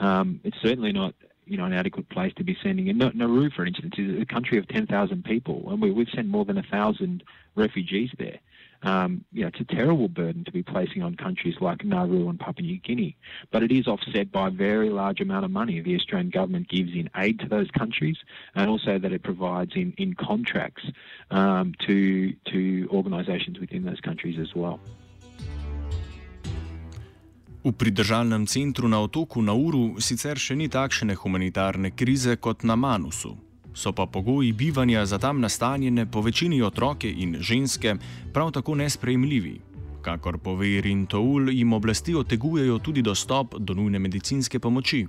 Um, 0.00 0.40
it's 0.44 0.56
certainly 0.62 0.90
not, 0.90 1.14
you 1.44 1.58
know, 1.58 1.66
an 1.66 1.74
adequate 1.74 2.08
place 2.08 2.32
to 2.38 2.44
be 2.44 2.56
sending. 2.62 2.88
And 2.88 2.98
Nauru, 3.14 3.50
for 3.50 3.66
instance, 3.66 3.94
is 3.98 4.20
a 4.20 4.24
country 4.24 4.56
of 4.56 4.66
10,000 4.66 5.24
people, 5.24 5.62
and 5.68 5.80
we, 5.80 5.90
we've 5.90 6.08
sent 6.08 6.26
more 6.26 6.46
than 6.46 6.56
a 6.56 6.62
thousand 6.62 7.22
refugees 7.54 8.10
there. 8.18 8.38
Um, 8.82 9.24
you 9.32 9.42
know, 9.42 9.48
it's 9.48 9.60
a 9.60 9.64
terrible 9.64 10.08
burden 10.08 10.44
to 10.44 10.52
be 10.52 10.62
placing 10.62 11.02
on 11.02 11.16
countries 11.16 11.56
like 11.60 11.84
Nauru 11.84 12.28
and 12.28 12.38
Papua 12.38 12.66
New 12.66 12.78
Guinea, 12.78 13.16
but 13.50 13.62
it 13.62 13.72
is 13.72 13.86
offset 13.86 14.30
by 14.30 14.48
a 14.48 14.50
very 14.50 14.90
large 14.90 15.20
amount 15.20 15.44
of 15.44 15.50
money 15.50 15.80
the 15.80 15.96
Australian 15.96 16.30
government 16.30 16.68
gives 16.68 16.92
in 16.94 17.08
aid 17.16 17.40
to 17.40 17.48
those 17.48 17.70
countries, 17.70 18.16
and 18.54 18.68
also 18.70 18.98
that 18.98 19.12
it 19.12 19.22
provides 19.22 19.72
in 19.74 19.92
in 19.96 20.14
contracts 20.14 20.84
um, 21.30 21.74
to 21.86 22.32
to 22.52 22.88
organisations 22.92 23.58
within 23.58 23.84
those 23.84 24.00
countries 24.00 24.38
as 24.38 24.54
well. 24.54 24.80
V 27.66 27.72
pridržalnem 27.72 28.46
centru 28.46 28.86
na 28.88 29.02
otoku 29.02 29.42
Nauru 29.42 29.98
sicer 29.98 30.38
še 30.38 30.54
ni 30.54 30.70
takšne 30.70 31.18
humanitarne 31.18 31.90
krize 31.90 32.38
kot 32.38 32.62
na 32.62 32.78
Manusu. 32.78 33.34
So 33.76 33.92
pa 33.92 34.06
pogoji 34.06 34.52
bivanja 34.52 35.06
za 35.06 35.18
tam 35.18 35.40
nastanjene 35.40 36.06
po 36.06 36.20
večini 36.20 36.62
otroke 36.62 37.10
in 37.10 37.36
ženske 37.40 37.94
prav 38.32 38.50
tako 38.50 38.74
nesprejemljivi. 38.74 39.60
Kakor 40.02 40.38
pove 40.38 40.80
Rintoul, 40.80 41.50
jim 41.50 41.72
oblasti 41.72 42.14
otegujejo 42.14 42.78
tudi 42.78 43.02
dostop 43.02 43.54
do 43.58 43.74
nujne 43.74 43.98
medicinske 43.98 44.58
pomoči. 44.58 45.06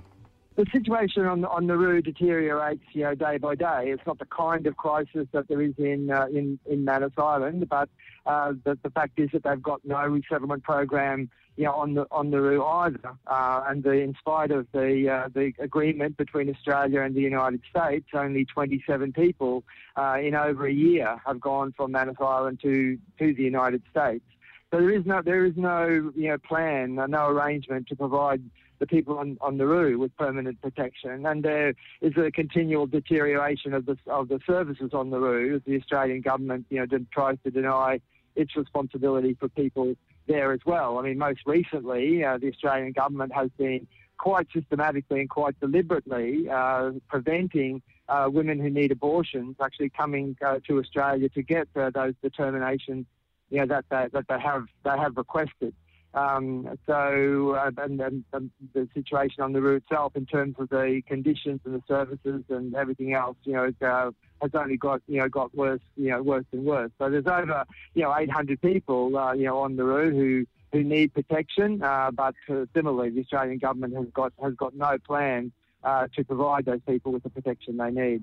The 0.58 0.66
situation 0.72 1.24
on 1.24 1.44
on 1.44 1.68
Nauru 1.68 2.02
deteriorates, 2.02 2.82
you 2.92 3.04
know, 3.04 3.14
day 3.14 3.38
by 3.38 3.54
day. 3.54 3.90
It's 3.92 4.02
not 4.04 4.18
the 4.18 4.26
kind 4.26 4.66
of 4.66 4.76
crisis 4.76 5.28
that 5.30 5.46
there 5.46 5.62
is 5.62 5.74
in 5.78 6.10
uh, 6.10 6.26
in 6.26 6.58
in 6.66 6.84
Manus 6.84 7.12
Island, 7.16 7.68
but 7.68 7.88
uh, 8.26 8.54
the 8.64 8.76
the 8.82 8.90
fact 8.90 9.20
is 9.20 9.30
that 9.32 9.44
they've 9.44 9.62
got 9.62 9.80
no 9.84 10.04
resettlement 10.04 10.64
program, 10.64 11.30
you 11.56 11.66
know, 11.66 11.74
on 11.74 11.94
the 11.94 12.08
on 12.10 12.30
Nauru 12.30 12.64
either. 12.64 13.12
Uh, 13.28 13.62
and 13.68 13.84
the, 13.84 13.92
in 13.92 14.16
spite 14.18 14.50
of 14.50 14.66
the 14.72 15.08
uh, 15.08 15.28
the 15.32 15.52
agreement 15.60 16.16
between 16.16 16.50
Australia 16.50 17.02
and 17.02 17.14
the 17.14 17.20
United 17.20 17.60
States, 17.70 18.08
only 18.12 18.44
27 18.44 19.12
people 19.12 19.62
uh, 19.96 20.16
in 20.20 20.34
over 20.34 20.66
a 20.66 20.72
year 20.72 21.20
have 21.24 21.40
gone 21.40 21.72
from 21.76 21.92
Manus 21.92 22.16
Island 22.18 22.58
to 22.62 22.98
to 23.20 23.32
the 23.32 23.44
United 23.44 23.82
States. 23.92 24.24
So 24.72 24.80
there 24.80 24.90
is 24.90 25.06
no 25.06 25.22
there 25.22 25.44
is 25.44 25.56
no 25.56 26.10
you 26.16 26.30
know 26.30 26.38
plan, 26.38 26.96
no 26.96 27.28
arrangement 27.28 27.86
to 27.90 27.94
provide 27.94 28.42
the 28.78 28.86
people 28.86 29.18
on, 29.18 29.38
on 29.40 29.56
Nauru 29.56 29.98
with 29.98 30.16
permanent 30.16 30.60
protection. 30.60 31.26
And 31.26 31.42
there 31.42 31.74
is 32.00 32.16
a 32.16 32.30
continual 32.30 32.86
deterioration 32.86 33.74
of 33.74 33.86
the, 33.86 33.96
of 34.06 34.28
the 34.28 34.40
services 34.46 34.90
on 34.92 35.10
Nauru 35.10 35.60
the 35.66 35.76
Australian 35.76 36.20
government, 36.20 36.66
you 36.70 36.84
know, 36.84 36.98
tries 37.12 37.38
to 37.44 37.50
deny 37.50 38.00
its 38.36 38.56
responsibility 38.56 39.34
for 39.38 39.48
people 39.48 39.94
there 40.26 40.52
as 40.52 40.60
well. 40.64 40.98
I 40.98 41.02
mean, 41.02 41.18
most 41.18 41.40
recently, 41.46 42.24
uh, 42.24 42.38
the 42.38 42.48
Australian 42.48 42.92
government 42.92 43.32
has 43.32 43.50
been 43.58 43.86
quite 44.18 44.46
systematically 44.52 45.20
and 45.20 45.30
quite 45.30 45.58
deliberately 45.60 46.48
uh, 46.48 46.90
preventing 47.08 47.82
uh, 48.08 48.28
women 48.30 48.58
who 48.58 48.70
need 48.70 48.92
abortions 48.92 49.56
actually 49.62 49.90
coming 49.90 50.36
uh, 50.44 50.58
to 50.66 50.78
Australia 50.78 51.28
to 51.30 51.42
get 51.42 51.68
uh, 51.76 51.90
those 51.90 52.14
determinations, 52.22 53.06
you 53.50 53.58
know, 53.58 53.66
that 53.66 53.84
they, 53.90 54.06
that 54.12 54.26
they 54.28 54.40
have 54.40 54.66
they 54.84 54.96
have 54.96 55.16
requested. 55.16 55.74
Um, 56.14 56.78
so, 56.86 57.50
uh, 57.52 57.70
and, 57.76 58.00
and, 58.32 58.50
the 58.72 58.88
situation 58.94 59.42
on 59.42 59.52
Nauru 59.52 59.76
itself, 59.76 60.16
in 60.16 60.24
terms 60.24 60.56
of 60.58 60.70
the 60.70 61.02
conditions 61.06 61.60
and 61.64 61.74
the 61.74 61.82
services 61.86 62.42
and 62.48 62.74
everything 62.74 63.12
else, 63.12 63.36
you 63.44 63.52
know, 63.52 63.70
uh, 63.86 64.10
has 64.40 64.50
only 64.54 64.76
got 64.76 65.02
you 65.06 65.20
know 65.20 65.28
got 65.28 65.54
worse, 65.54 65.80
you 65.96 66.10
know, 66.10 66.22
worse 66.22 66.46
and 66.52 66.64
worse. 66.64 66.90
So 66.98 67.10
there's 67.10 67.26
over 67.26 67.64
you 67.94 68.02
know 68.02 68.16
800 68.16 68.60
people, 68.60 69.16
uh, 69.16 69.32
you 69.32 69.44
know, 69.44 69.58
on 69.58 69.76
Nauru 69.76 70.10
who 70.10 70.46
who 70.72 70.82
need 70.82 71.14
protection, 71.14 71.82
uh, 71.82 72.10
but 72.10 72.34
uh, 72.48 72.66
similarly, 72.74 73.10
the 73.10 73.20
Australian 73.20 73.58
government 73.58 73.94
has 73.94 74.06
got 74.12 74.32
has 74.42 74.54
got 74.54 74.74
no 74.74 74.96
plan 74.98 75.52
uh, 75.84 76.08
to 76.16 76.24
provide 76.24 76.64
those 76.64 76.80
people 76.86 77.12
with 77.12 77.22
the 77.22 77.30
protection 77.30 77.76
they 77.76 77.90
need. 77.90 78.22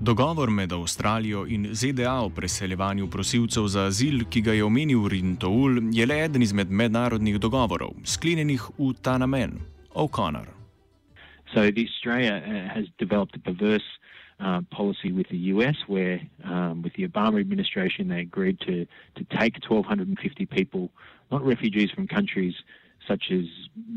Dogovor 0.00 0.50
med 0.50 0.72
Avstralijo 0.72 1.46
in 1.46 1.74
ZDA 1.74 2.20
o 2.20 2.30
preseljevanju 2.30 3.10
prosilcev 3.10 3.66
za 3.66 3.84
azil, 3.84 4.20
ki 4.30 4.40
ga 4.40 4.52
je 4.52 4.64
omenil 4.64 5.08
Rintoul, 5.08 5.80
je 5.92 6.06
le 6.06 6.24
eden 6.24 6.42
izmed 6.42 6.70
mednarodnih 6.70 7.40
dogovorov, 7.40 7.90
sklenjenih 8.04 8.62
v 8.78 8.92
ta 9.02 9.18
namen. 9.18 9.58
O'Connor. 9.94 10.46
So 11.54 11.60
Australia 11.60 12.36
uh, 12.36 12.74
has 12.74 12.86
developed 12.98 13.34
a 13.36 13.40
perverse 13.40 13.88
uh, 14.38 14.60
policy 14.70 15.10
with 15.12 15.28
the 15.30 15.50
US, 15.54 15.76
where 15.88 16.20
um, 16.44 16.82
with 16.82 16.94
the 16.94 17.08
Obama 17.08 17.40
administration 17.40 18.08
they 18.08 18.20
agreed 18.20 18.60
to 18.60 18.86
to 19.16 19.24
take 19.38 19.58
1,250 19.68 20.46
people, 20.46 20.90
not 21.32 21.42
refugees 21.42 21.90
from 21.90 22.06
countries 22.06 22.54
such 23.08 23.30
as 23.32 23.46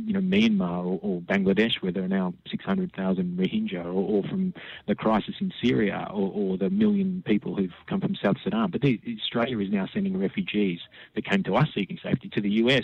you 0.05 0.13
know 0.13 0.21
Myanmar 0.21 0.85
or, 0.85 0.99
or 1.01 1.21
Bangladesh, 1.21 1.81
where 1.81 1.91
there 1.91 2.03
are 2.03 2.07
now 2.07 2.33
600,000 2.49 3.37
Rohingya, 3.37 3.85
or, 3.85 3.89
or, 3.91 4.23
from 4.23 4.53
the 4.87 4.95
crisis 4.95 5.35
in 5.39 5.53
Syria, 5.61 6.07
or, 6.09 6.31
or, 6.33 6.57
the 6.57 6.69
million 6.69 7.21
people 7.25 7.55
who've 7.55 7.73
come 7.87 7.99
from 7.99 8.15
South 8.15 8.37
Sudan. 8.43 8.71
But 8.71 8.81
the, 8.81 8.99
Australia 9.21 9.59
is 9.59 9.69
now 9.69 9.87
sending 9.93 10.17
refugees 10.17 10.79
that 11.15 11.25
came 11.25 11.43
to 11.43 11.55
us 11.55 11.67
seeking 11.75 11.99
safety 12.01 12.29
to 12.29 12.41
the 12.41 12.49
US, 12.63 12.83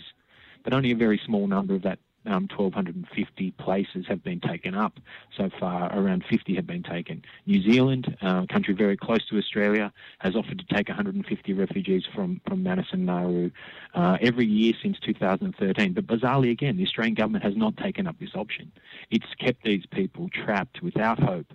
but 0.63 0.73
only 0.73 0.91
a 0.91 0.95
very 0.95 1.19
small 1.25 1.47
number 1.47 1.73
of 1.73 1.83
that 1.83 1.99
um, 2.27 2.47
1,250 2.47 3.51
places 3.51 4.05
have 4.07 4.23
been 4.23 4.39
taken 4.39 4.75
up 4.75 4.99
so 5.35 5.49
far. 5.59 5.91
Around 5.97 6.25
50 6.29 6.55
have 6.55 6.67
been 6.67 6.83
taken. 6.83 7.23
New 7.45 7.61
Zealand, 7.61 8.17
uh, 8.21 8.43
a 8.43 8.47
country 8.47 8.73
very 8.73 8.97
close 8.97 9.25
to 9.27 9.37
Australia, 9.37 9.91
has 10.19 10.35
offered 10.35 10.59
to 10.59 10.75
take 10.75 10.89
150 10.89 11.53
refugees 11.53 12.03
from, 12.13 12.41
from 12.47 12.63
Manus 12.63 12.87
and 12.91 13.05
Nauru 13.05 13.51
uh, 13.93 14.17
every 14.21 14.45
year 14.45 14.73
since 14.81 14.99
2013. 14.99 15.93
But 15.93 16.07
bizarrely, 16.07 16.51
again, 16.51 16.77
the 16.77 16.83
Australian 16.83 17.15
government 17.15 17.43
has 17.43 17.55
not 17.55 17.77
taken 17.77 18.07
up 18.07 18.19
this 18.19 18.35
option. 18.35 18.71
It's 19.09 19.33
kept 19.39 19.63
these 19.63 19.85
people 19.85 20.29
trapped 20.29 20.81
without 20.81 21.19
hope, 21.19 21.51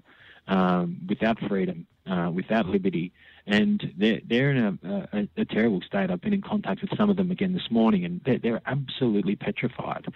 um, 0.49 1.01
without 1.09 1.39
freedom, 1.49 1.87
uh, 2.07 2.31
without 2.33 2.67
liberty 2.67 3.13
and 3.47 3.93
they're 3.97 4.21
they're 4.25 4.51
in 4.51 4.79
a, 4.83 5.07
a, 5.13 5.29
a, 5.39 5.45
terrible 5.45 5.81
state. 5.81 6.11
I've 6.11 6.21
been 6.21 6.33
in 6.33 6.43
contact 6.43 6.81
with 6.81 6.97
some 6.97 7.11
of 7.11 7.17
them 7.17 7.31
again 7.31 7.53
this 7.53 7.71
morning, 7.71 8.05
and 8.05 8.21
they're, 8.25 8.39
they're 8.39 8.63
absolutely 8.67 9.37
petrified 9.37 10.07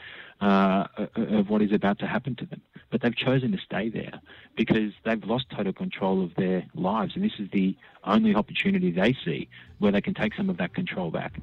uh, 0.40 0.86
of 1.16 1.50
what 1.50 1.62
is 1.62 1.72
about 1.72 1.98
to 2.00 2.06
happen 2.06 2.36
to 2.36 2.46
them. 2.46 2.60
But 2.90 3.02
they've 3.02 3.16
chosen 3.16 3.52
to 3.52 3.58
stay 3.58 3.88
there 3.88 4.20
because 4.56 4.92
they've 5.04 5.24
lost 5.24 5.46
total 5.50 5.72
control 5.72 6.22
of 6.22 6.34
their 6.36 6.64
lives, 6.74 7.12
and 7.16 7.24
this 7.24 7.38
is 7.38 7.48
the 7.52 7.76
only 8.04 8.34
opportunity 8.34 8.90
they 8.92 9.16
see 9.24 9.48
where 9.78 9.92
they 9.92 10.00
can 10.00 10.14
take 10.14 10.34
some 10.34 10.48
of 10.48 10.56
that 10.58 10.74
control 10.74 11.10
back. 11.10 11.40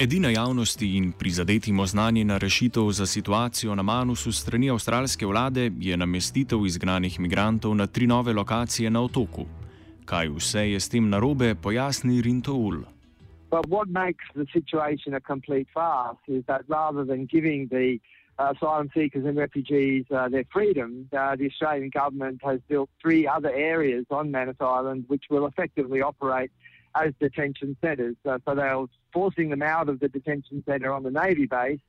Edina 0.00 0.30
javnosti 0.30 0.96
in 0.96 1.12
prizadetim 1.12 1.80
oznanjena 1.80 2.38
rešitev 2.38 2.90
za 2.90 3.06
situacijo 3.06 3.74
na 3.74 3.82
Manusu 3.82 4.32
strani 4.32 4.70
avstralske 4.70 5.26
vlade 5.26 5.70
je 5.78 5.96
namestitev 5.96 6.66
izgnanih 6.66 7.20
migrantov 7.20 7.74
na 7.74 7.86
tri 7.86 8.06
nove 8.06 8.32
lokacije 8.32 8.90
na 8.90 9.02
otoku. 9.02 9.44
Kaj 10.04 10.28
vse 10.28 10.70
je 10.70 10.80
s 10.80 10.88
tem 10.88 11.08
narobe, 11.08 11.54
pojasni 11.54 12.22
Rintoul. 12.22 12.78
But 13.50 13.66
what 13.68 13.88
makes 13.88 14.24
the 14.34 14.46
situation 14.52 15.14
a 15.14 15.20
complete 15.20 15.68
farce 15.74 16.24
is 16.28 16.44
that 16.46 16.62
rather 16.68 17.04
than 17.04 17.26
giving 17.26 17.68
the 17.68 17.98
uh, 18.38 18.54
asylum 18.56 18.88
seekers 18.94 19.24
and 19.26 19.36
refugees 19.38 20.04
uh, 20.10 20.30
their 20.30 20.46
freedom, 20.52 20.90
uh, 21.12 21.36
the 21.36 21.46
Australian 21.52 21.90
government 21.90 22.40
has 22.42 22.58
built 22.68 22.88
three 23.02 23.28
other 23.36 23.52
areas 23.74 24.04
on 24.10 24.30
Manus 24.30 24.60
Island 24.60 25.04
which 25.08 25.24
will 25.30 25.46
effectively 25.46 26.00
operate 26.00 26.50
as 26.94 27.12
detention 27.20 27.76
centres. 27.82 28.16
Uh, 28.24 28.38
so 28.44 28.54
they're 28.54 28.74
forcing 29.12 29.50
them 29.50 29.62
out 29.62 29.88
of 29.88 30.00
the 30.00 30.08
detention 30.08 30.62
centre 30.66 30.92
on 30.92 31.02
the 31.02 31.10
Navy 31.10 31.46
base 31.46 31.80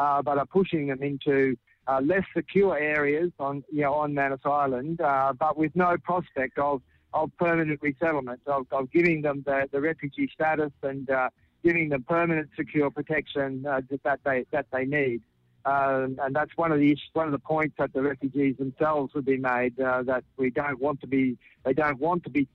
uh, 0.00 0.22
but 0.22 0.38
are 0.38 0.46
pushing 0.46 0.86
them 0.88 1.02
into 1.02 1.56
uh, 1.86 2.00
less 2.02 2.24
secure 2.34 2.78
areas 2.78 3.30
on 3.38 3.64
you 3.70 3.82
know 3.82 3.94
on 3.94 4.14
Manus 4.14 4.40
Island, 4.44 5.00
uh, 5.00 5.32
but 5.38 5.56
with 5.56 5.74
no 5.74 5.96
prospect 6.02 6.58
of 6.58 6.82
of 7.12 7.30
permanent 7.38 7.80
resettlement, 7.82 8.40
of, 8.46 8.66
of 8.70 8.90
giving 8.92 9.22
them 9.22 9.42
the, 9.44 9.68
the 9.72 9.80
refugee 9.80 10.30
status 10.32 10.70
and 10.82 11.10
uh, 11.10 11.28
giving 11.64 11.88
them 11.88 12.04
permanent 12.04 12.48
secure 12.56 12.90
protection 12.90 13.66
uh, 13.66 13.80
that 14.04 14.20
they 14.24 14.46
that 14.52 14.66
they 14.72 14.84
need. 14.84 15.20
Um, 15.66 16.18
and 16.22 16.34
that's 16.34 16.56
one 16.56 16.72
of 16.72 16.78
the 16.78 16.96
one 17.12 17.26
of 17.26 17.32
the 17.32 17.38
points 17.38 17.74
that 17.78 17.92
the 17.92 18.02
refugees 18.02 18.56
themselves 18.56 19.12
have 19.14 19.26
be 19.26 19.36
made 19.36 19.78
uh, 19.78 20.02
that 20.04 20.24
we 20.36 20.50
don't 20.50 20.80
want 20.80 21.00
to 21.02 21.06
be 21.06 21.36
they 21.64 21.74
don't 21.74 21.98
want 21.98 22.24
to 22.24 22.30
be 22.30 22.48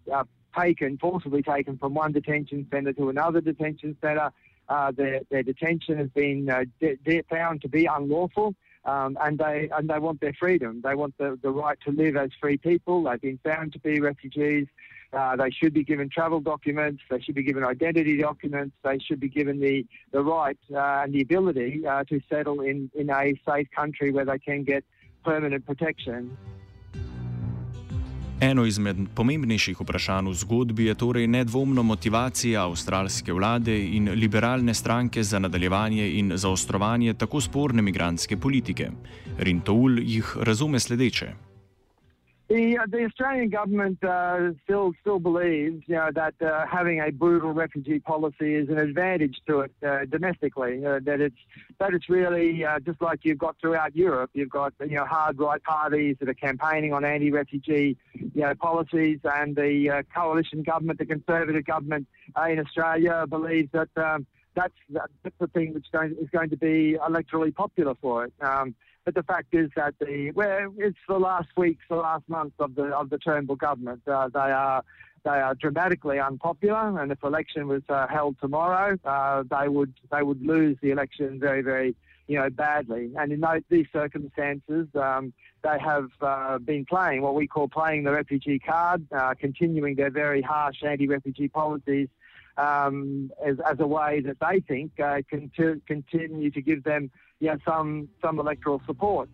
taken 0.57 0.97
forcibly 0.97 1.41
taken 1.41 1.77
from 1.77 1.93
one 1.93 2.11
detention 2.11 2.67
centre 2.71 2.93
to 2.93 3.09
another 3.09 3.41
detention 3.41 3.95
centre. 4.01 4.31
Uh, 4.67 4.91
their, 4.91 5.21
their 5.29 5.43
detention 5.43 5.97
has 5.97 6.09
been 6.09 6.49
uh, 6.49 6.63
de- 6.79 6.95
de- 7.05 7.21
found 7.29 7.61
to 7.61 7.69
be 7.69 7.85
unlawful, 7.85 8.55
um, 8.85 9.15
and 9.21 9.37
they 9.37 9.69
and 9.77 9.87
they 9.89 9.99
want 9.99 10.19
their 10.21 10.33
freedom. 10.33 10.81
They 10.83 10.95
want 10.95 11.15
the, 11.19 11.37
the 11.41 11.51
right 11.51 11.77
to 11.85 11.91
live 11.91 12.15
as 12.17 12.31
free 12.41 12.57
people. 12.57 13.03
They've 13.03 13.21
been 13.21 13.39
found 13.43 13.73
to 13.73 13.79
be 13.79 13.99
refugees. 13.99 14.67
Uh, 15.13 15.35
they 15.35 15.49
should 15.51 15.73
be 15.73 15.83
given 15.83 16.09
travel 16.09 16.41
documents. 16.41 17.01
They 17.09 17.21
should 17.21 17.35
be 17.35 17.43
given 17.43 17.63
identity 17.63 18.17
documents. 18.17 18.75
They 18.83 18.99
should 18.99 19.19
be 19.19 19.29
given 19.29 19.59
the, 19.59 19.85
the 20.11 20.21
right 20.21 20.57
uh, 20.73 21.03
and 21.03 21.13
the 21.13 21.21
ability 21.21 21.85
uh, 21.87 22.03
to 22.05 22.19
settle 22.29 22.61
in, 22.61 22.89
in 22.95 23.09
a 23.09 23.39
safe 23.47 23.69
country 23.71 24.11
where 24.11 24.25
they 24.25 24.39
can 24.39 24.63
get 24.63 24.83
permanent 25.23 25.65
protection. 25.65 26.35
Eno 28.39 28.65
izmed 28.67 28.97
pomembnejših 29.15 29.79
vprašanj 29.79 30.27
v 30.27 30.33
zgodbi 30.35 30.85
je 30.89 30.95
torej 30.99 31.27
nedvomno 31.27 31.83
motivacija 31.83 32.65
avstralske 32.67 33.33
vlade 33.33 33.77
in 33.95 34.09
liberalne 34.11 34.73
stranke 34.73 35.23
za 35.23 35.39
nadaljevanje 35.39 36.09
in 36.19 36.33
zaostrovanje 36.35 37.13
tako 37.13 37.41
sporne 37.41 37.81
migranske 37.81 38.37
politike. 38.37 38.89
Rintoul 39.39 39.99
jih 39.99 40.35
razume 40.41 40.79
sledeče. 40.79 41.31
The, 42.47 42.77
uh, 42.77 42.85
the 42.87 43.05
Australian 43.05 43.49
government 43.49 44.03
uh, 44.03 44.51
still 44.63 44.93
still 45.01 45.17
believes 45.17 45.83
you 45.87 45.95
know, 45.95 46.09
that 46.13 46.35
uh, 46.39 46.67
having 46.67 47.01
a 47.01 47.11
brutal 47.11 47.53
refugee 47.53 47.99
policy 47.99 48.53
is 48.53 48.69
an 48.69 48.77
advantage 48.77 49.37
to 49.47 49.61
it 49.61 49.71
uh, 49.83 50.05
domestically. 50.05 50.85
Uh, 50.85 50.99
that 51.05 51.21
it's 51.21 51.39
that 51.79 51.95
it's 51.95 52.07
really 52.07 52.63
uh, 52.63 52.79
just 52.81 53.01
like 53.01 53.21
you've 53.23 53.39
got 53.39 53.55
throughout 53.59 53.95
Europe. 53.95 54.29
You've 54.35 54.51
got 54.51 54.73
you 54.79 54.95
know 54.95 55.05
hard 55.05 55.39
right 55.39 55.63
parties 55.63 56.17
that 56.19 56.29
are 56.29 56.35
campaigning 56.35 56.93
on 56.93 57.03
anti-refugee 57.03 57.97
you 58.13 58.31
know 58.35 58.53
policies, 58.53 59.19
and 59.23 59.55
the 59.55 60.03
coalition 60.13 60.61
government, 60.61 60.99
the 60.99 61.05
Conservative 61.07 61.65
government 61.65 62.07
in 62.47 62.59
Australia, 62.59 63.25
believes 63.27 63.71
that. 63.71 63.89
Um, 63.97 64.27
that's, 64.55 64.73
that's 64.89 65.35
the 65.37 65.47
thing 65.47 65.73
which 65.73 65.85
is 66.17 66.29
going 66.29 66.49
to 66.49 66.55
be 66.55 66.95
electorally 66.97 67.53
popular 67.53 67.93
for 68.01 68.23
it. 68.23 68.33
Um, 68.39 68.73
but 69.05 69.13
the 69.13 69.23
fact 69.23 69.53
is 69.53 69.69
that 69.75 69.93
the 69.99 70.31
well, 70.31 70.73
it's 70.77 70.97
the 71.07 71.19
last 71.19 71.49
weeks, 71.55 71.83
the 71.89 71.95
last 71.95 72.27
months 72.27 72.55
of 72.59 72.75
the 72.75 72.85
of 72.85 73.09
the 73.11 73.19
Turnbull 73.19 73.55
government. 73.55 74.01
Uh, 74.07 74.27
they 74.33 74.39
are 74.39 74.83
they 75.23 75.29
are 75.29 75.55
dramatically 75.55 76.19
unpopular, 76.19 76.99
and 76.99 77.11
if 77.11 77.23
election 77.23 77.67
was 77.67 77.83
uh, 77.87 78.07
held 78.07 78.35
tomorrow, 78.41 78.97
uh, 79.05 79.43
they 79.49 79.69
would 79.69 79.93
they 80.11 80.23
would 80.23 80.45
lose 80.45 80.77
the 80.81 80.89
election 80.89 81.39
very 81.39 81.61
very 81.61 81.95
you 82.27 82.37
know 82.39 82.49
badly. 82.49 83.11
And 83.17 83.31
in 83.31 83.39
those, 83.39 83.61
these 83.69 83.87
circumstances, 83.93 84.87
um, 84.95 85.33
they 85.63 85.77
have 85.79 86.09
uh, 86.21 86.57
been 86.59 86.85
playing 86.85 87.21
what 87.21 87.35
we 87.35 87.47
call 87.47 87.67
playing 87.67 88.03
the 88.03 88.11
refugee 88.11 88.59
card, 88.59 89.05
uh, 89.11 89.33
continuing 89.39 89.95
their 89.95 90.11
very 90.11 90.41
harsh 90.41 90.83
anti-refugee 90.83 91.49
policies. 91.49 92.09
Um, 92.57 93.31
as, 93.45 93.57
as 93.69 93.81
a 93.81 93.87
way 93.87 94.21
that 94.21 94.37
they 94.39 94.61
think 94.61 94.97
uh, 94.97 95.17
can 95.29 95.51
to 95.57 95.81
continue 95.85 96.49
to 96.51 96.61
give 96.61 96.83
them 96.85 97.11
yeah, 97.41 97.57
some, 97.65 98.07
some 98.21 98.39
electoral 98.39 98.81
support. 98.85 99.29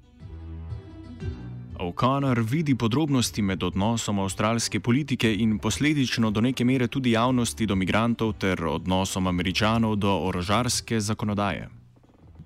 O'Connor 1.80 2.40
vidi 2.42 2.76
podrobnosti 2.76 3.42
med 3.42 3.64
odnosom 3.64 4.20
avstralske 4.20 4.80
politike 4.80 5.34
in 5.34 5.58
posledično 5.60 6.30
do 6.32 6.42
neke 6.42 6.66
mere 6.66 6.88
tudi 6.88 7.12
javnosti 7.12 7.66
do 7.66 7.76
migrantov 7.76 8.34
ter 8.34 8.66
odnosom 8.66 9.28
američanov 9.28 9.96
do 9.96 10.12
orožarske 10.28 11.00
zakonodaje. 11.00 11.81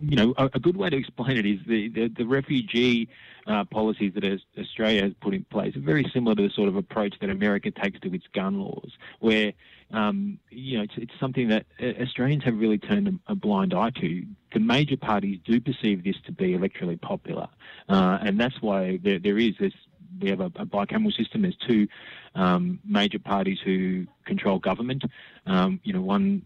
You 0.02 0.16
know, 0.16 0.34
a, 0.38 0.46
a 0.54 0.60
good 0.60 0.78
way 0.78 0.90
to 0.90 0.98
explain 0.98 1.38
it 1.38 1.46
is 1.46 1.60
the, 1.68 1.90
the, 1.90 2.08
the 2.08 2.26
refugee 2.26 3.10
uh, 3.48 3.64
policies 3.66 4.14
that 4.16 4.42
Australia 4.58 5.04
has 5.04 5.14
put 5.22 5.34
in 5.34 5.44
place 5.46 5.76
are 5.76 5.82
very 5.82 6.10
similar 6.14 6.36
to 6.36 6.44
the 6.44 6.50
sort 6.50 6.68
of 6.68 6.76
approach 6.76 7.16
that 7.22 7.30
America 7.30 7.72
takes 7.72 8.00
to 8.02 8.14
its 8.14 8.26
gun 8.34 8.60
laws, 8.60 8.92
where 9.20 9.54
um, 9.92 10.40
you 10.50 10.78
know 10.78 10.84
it's, 10.84 10.94
it's, 10.98 11.14
something 11.20 11.50
that 11.50 11.66
uh, 11.82 12.02
Australians 12.02 12.44
have 12.44 12.58
really 12.58 12.78
turned 12.78 13.20
a, 13.28 13.36
blind 13.36 13.74
eye 13.74 13.92
to. 14.02 14.26
The 14.54 14.60
major 14.60 14.98
parties 14.98 15.40
do 15.46 15.60
perceive 15.62 16.04
this 16.04 16.16
to 16.26 16.32
be 16.32 16.54
electorally 16.58 17.00
popular, 17.00 17.48
uh, 17.90 18.18
and 18.22 18.40
that's 18.40 18.62
why 18.62 19.00
there, 19.04 19.20
there 19.20 19.38
is 19.38 19.54
this. 19.60 19.74
We 20.20 20.30
have 20.30 20.40
a, 20.40 20.46
a 20.46 20.66
bicameral 20.66 21.16
system. 21.16 21.42
There's 21.42 21.58
two 21.58 21.88
um, 22.36 22.80
major 22.86 23.20
parties 23.20 23.60
who 23.64 24.08
control 24.26 24.60
government. 24.60 25.04
Um, 25.46 25.82
you 25.84 25.94
know, 25.94 26.02
one 26.02 26.44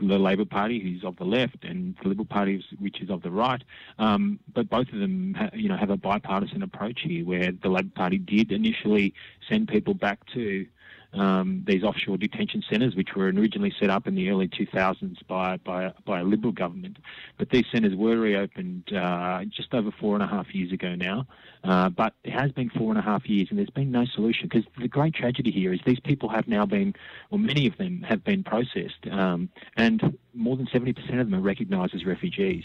the 0.00 0.18
Labor 0.18 0.44
Party, 0.44 0.78
who's 0.80 1.04
of 1.04 1.16
the 1.16 1.24
left, 1.24 1.64
and 1.64 1.96
the 2.02 2.08
Liberal 2.08 2.26
Party, 2.26 2.64
which 2.78 3.00
is 3.00 3.10
of 3.10 3.22
the 3.22 3.30
right. 3.30 3.62
Um, 3.98 4.38
but 4.54 4.70
both 4.70 4.88
of 4.92 4.98
them, 5.00 5.34
ha- 5.34 5.50
you 5.52 5.68
know, 5.68 5.76
have 5.76 5.90
a 5.90 5.96
bipartisan 5.96 6.62
approach 6.62 7.00
here, 7.02 7.24
where 7.24 7.50
the 7.52 7.68
Labor 7.68 7.90
Party 7.94 8.18
did 8.18 8.52
initially 8.52 9.14
send 9.48 9.68
people 9.68 9.94
back 9.94 10.20
to 10.34 10.66
um, 11.12 11.64
these 11.66 11.82
offshore 11.82 12.18
detention 12.18 12.62
centres, 12.68 12.94
which 12.94 13.14
were 13.16 13.26
originally 13.26 13.72
set 13.80 13.90
up 13.90 14.06
in 14.06 14.14
the 14.14 14.28
early 14.30 14.48
2000s 14.48 15.26
by, 15.26 15.56
by, 15.58 15.92
by 16.04 16.20
a 16.20 16.24
Liberal 16.24 16.52
government. 16.52 16.98
But 17.38 17.50
these 17.50 17.64
centres 17.72 17.94
were 17.94 18.18
reopened 18.18 18.92
uh, 18.92 19.44
just 19.44 19.72
over 19.74 19.90
four 19.90 20.14
and 20.14 20.22
a 20.22 20.26
half 20.26 20.54
years 20.54 20.72
ago 20.72 20.94
now. 20.94 21.26
Uh, 21.64 21.88
but 21.88 22.14
it 22.24 22.32
has 22.32 22.52
been 22.52 22.70
four 22.70 22.90
and 22.90 22.98
a 22.98 23.02
half 23.02 23.28
years 23.28 23.48
and 23.50 23.58
there's 23.58 23.70
been 23.70 23.90
no 23.90 24.04
solution 24.04 24.48
because 24.48 24.64
the 24.80 24.88
great 24.88 25.14
tragedy 25.14 25.50
here 25.50 25.72
is 25.72 25.80
these 25.84 26.00
people 26.00 26.28
have 26.28 26.46
now 26.46 26.64
been, 26.64 26.94
or 27.30 27.38
many 27.38 27.66
of 27.66 27.76
them 27.78 28.04
have 28.08 28.22
been 28.22 28.44
processed, 28.44 29.06
um, 29.10 29.48
and 29.76 30.16
more 30.34 30.56
than 30.56 30.66
70% 30.66 30.96
of 31.20 31.30
them 31.30 31.34
are 31.34 31.40
recognised 31.40 31.94
as 31.94 32.04
refugees. 32.04 32.64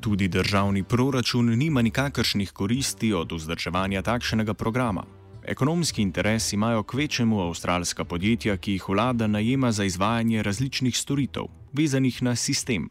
Tudi 0.00 0.28
državni 0.28 0.82
proračun 0.82 1.58
nima 1.58 1.82
nikakršnih 1.82 2.50
koristi 2.52 3.12
od 3.12 3.32
vzdrževanja 3.32 4.02
takšnega 4.02 4.54
programa. 4.54 5.04
Ekonomski 5.46 6.02
interes 6.02 6.52
imajo 6.52 6.82
kvečemu 6.82 7.40
avstralska 7.40 8.04
podjetja, 8.04 8.56
ki 8.56 8.72
jih 8.72 8.88
vlada 8.88 9.26
najema 9.26 9.72
za 9.72 9.84
izvajanje 9.84 10.42
različnih 10.42 10.96
storitev, 10.96 11.44
vezanih 11.72 12.22
na 12.22 12.36
sistem. 12.36 12.88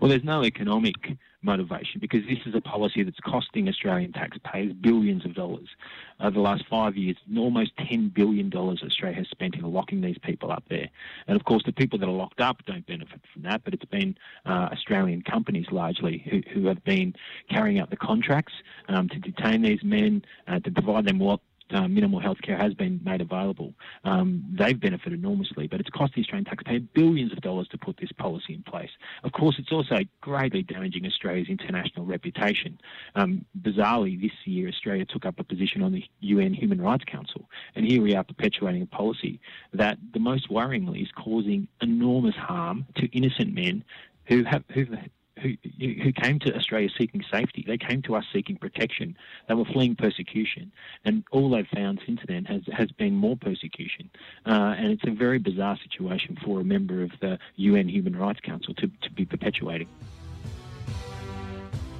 Well, 0.00 0.10
there's 0.10 0.24
no 0.24 0.44
economic 0.44 0.96
motivation 1.44 2.00
because 2.00 2.22
this 2.28 2.38
is 2.46 2.54
a 2.54 2.60
policy 2.60 3.02
that's 3.02 3.20
costing 3.20 3.68
Australian 3.68 4.12
taxpayers 4.12 4.72
billions 4.80 5.24
of 5.24 5.34
dollars. 5.34 5.68
Over 6.20 6.30
the 6.30 6.40
last 6.40 6.64
five 6.68 6.96
years, 6.96 7.16
almost 7.36 7.76
$10 7.76 8.12
billion 8.12 8.52
Australia 8.54 9.16
has 9.16 9.28
spent 9.28 9.54
in 9.54 9.62
locking 9.62 10.00
these 10.02 10.18
people 10.18 10.52
up 10.52 10.64
there. 10.68 10.88
And 11.26 11.36
of 11.36 11.44
course, 11.44 11.62
the 11.64 11.72
people 11.72 11.98
that 11.98 12.08
are 12.08 12.18
locked 12.24 12.40
up 12.40 12.56
don't 12.66 12.86
benefit 12.86 13.20
from 13.32 13.42
that, 13.42 13.64
but 13.64 13.72
it's 13.72 13.84
been 13.84 14.16
uh, 14.44 14.68
Australian 14.72 15.22
companies 15.22 15.66
largely 15.70 16.22
who, 16.30 16.42
who 16.52 16.66
have 16.66 16.84
been 16.84 17.14
carrying 17.48 17.78
out 17.80 17.88
the 17.88 17.96
contracts 17.96 18.54
um, 18.88 19.08
to 19.08 19.18
detain 19.18 19.62
these 19.62 19.82
men, 19.82 20.22
uh, 20.48 20.58
to 20.60 20.70
provide 20.70 21.06
them 21.06 21.18
what 21.18 21.40
uh, 21.70 21.88
minimal 21.88 22.20
health 22.20 22.38
care 22.42 22.56
has 22.56 22.74
been 22.74 23.00
made 23.04 23.20
available, 23.20 23.74
um, 24.04 24.44
they've 24.52 24.78
benefited 24.78 25.12
enormously, 25.12 25.66
but 25.66 25.80
it's 25.80 25.90
cost 25.90 26.14
the 26.14 26.20
Australian 26.20 26.44
taxpayer 26.44 26.80
billions 26.80 27.32
of 27.32 27.40
dollars 27.40 27.68
to 27.68 27.78
put 27.78 27.96
this 27.96 28.12
policy 28.12 28.54
in 28.54 28.62
place. 28.62 28.90
Of 29.22 29.32
course, 29.32 29.56
it's 29.58 29.72
also 29.72 29.98
greatly 30.20 30.62
damaging 30.62 31.06
Australia's 31.06 31.48
international 31.48 32.06
reputation. 32.06 32.78
Um, 33.14 33.44
bizarrely, 33.60 34.20
this 34.20 34.32
year, 34.44 34.68
Australia 34.68 35.04
took 35.04 35.24
up 35.24 35.38
a 35.38 35.44
position 35.44 35.82
on 35.82 35.92
the 35.92 36.04
UN 36.20 36.54
Human 36.54 36.80
Rights 36.80 37.04
Council, 37.04 37.48
and 37.74 37.86
here 37.86 38.02
we 38.02 38.14
are 38.14 38.24
perpetuating 38.24 38.82
a 38.82 38.86
policy 38.86 39.40
that, 39.72 39.98
the 40.12 40.20
most 40.20 40.50
worryingly, 40.50 41.02
is 41.02 41.10
causing 41.16 41.68
enormous 41.80 42.34
harm 42.34 42.86
to 42.96 43.06
innocent 43.16 43.54
men 43.54 43.84
who 44.26 44.44
have 44.44 44.64
who 44.72 44.86
who, 45.44 45.52
who 46.04 46.12
came 46.12 46.38
to 46.40 46.48
Australia 46.58 46.88
seeking 46.98 47.22
safety. 47.30 47.62
They 47.66 47.78
came 47.88 48.00
to 48.02 48.16
us 48.16 48.24
seeking 48.32 48.56
protection. 48.56 49.08
They 49.48 49.54
were 49.54 49.70
fleeing 49.74 49.94
persecution, 50.06 50.72
and 51.04 51.14
all 51.34 51.48
they've 51.50 51.72
found 51.80 52.00
since 52.06 52.20
then 52.26 52.44
has 52.52 52.62
has 52.80 52.90
been 53.02 53.14
more 53.26 53.36
persecution. 53.48 54.04
Uh, 54.46 54.80
and 54.80 54.88
it's 54.94 55.08
a 55.12 55.14
very 55.24 55.38
bizarre 55.38 55.78
situation 55.84 56.32
for 56.44 56.54
a 56.60 56.66
member 56.74 57.02
of 57.02 57.12
the 57.20 57.38
UN 57.68 57.88
Human 57.88 58.16
Rights 58.24 58.40
Council 58.50 58.72
to, 58.80 58.86
to 59.04 59.10
be 59.18 59.24
perpetuating. 59.24 59.88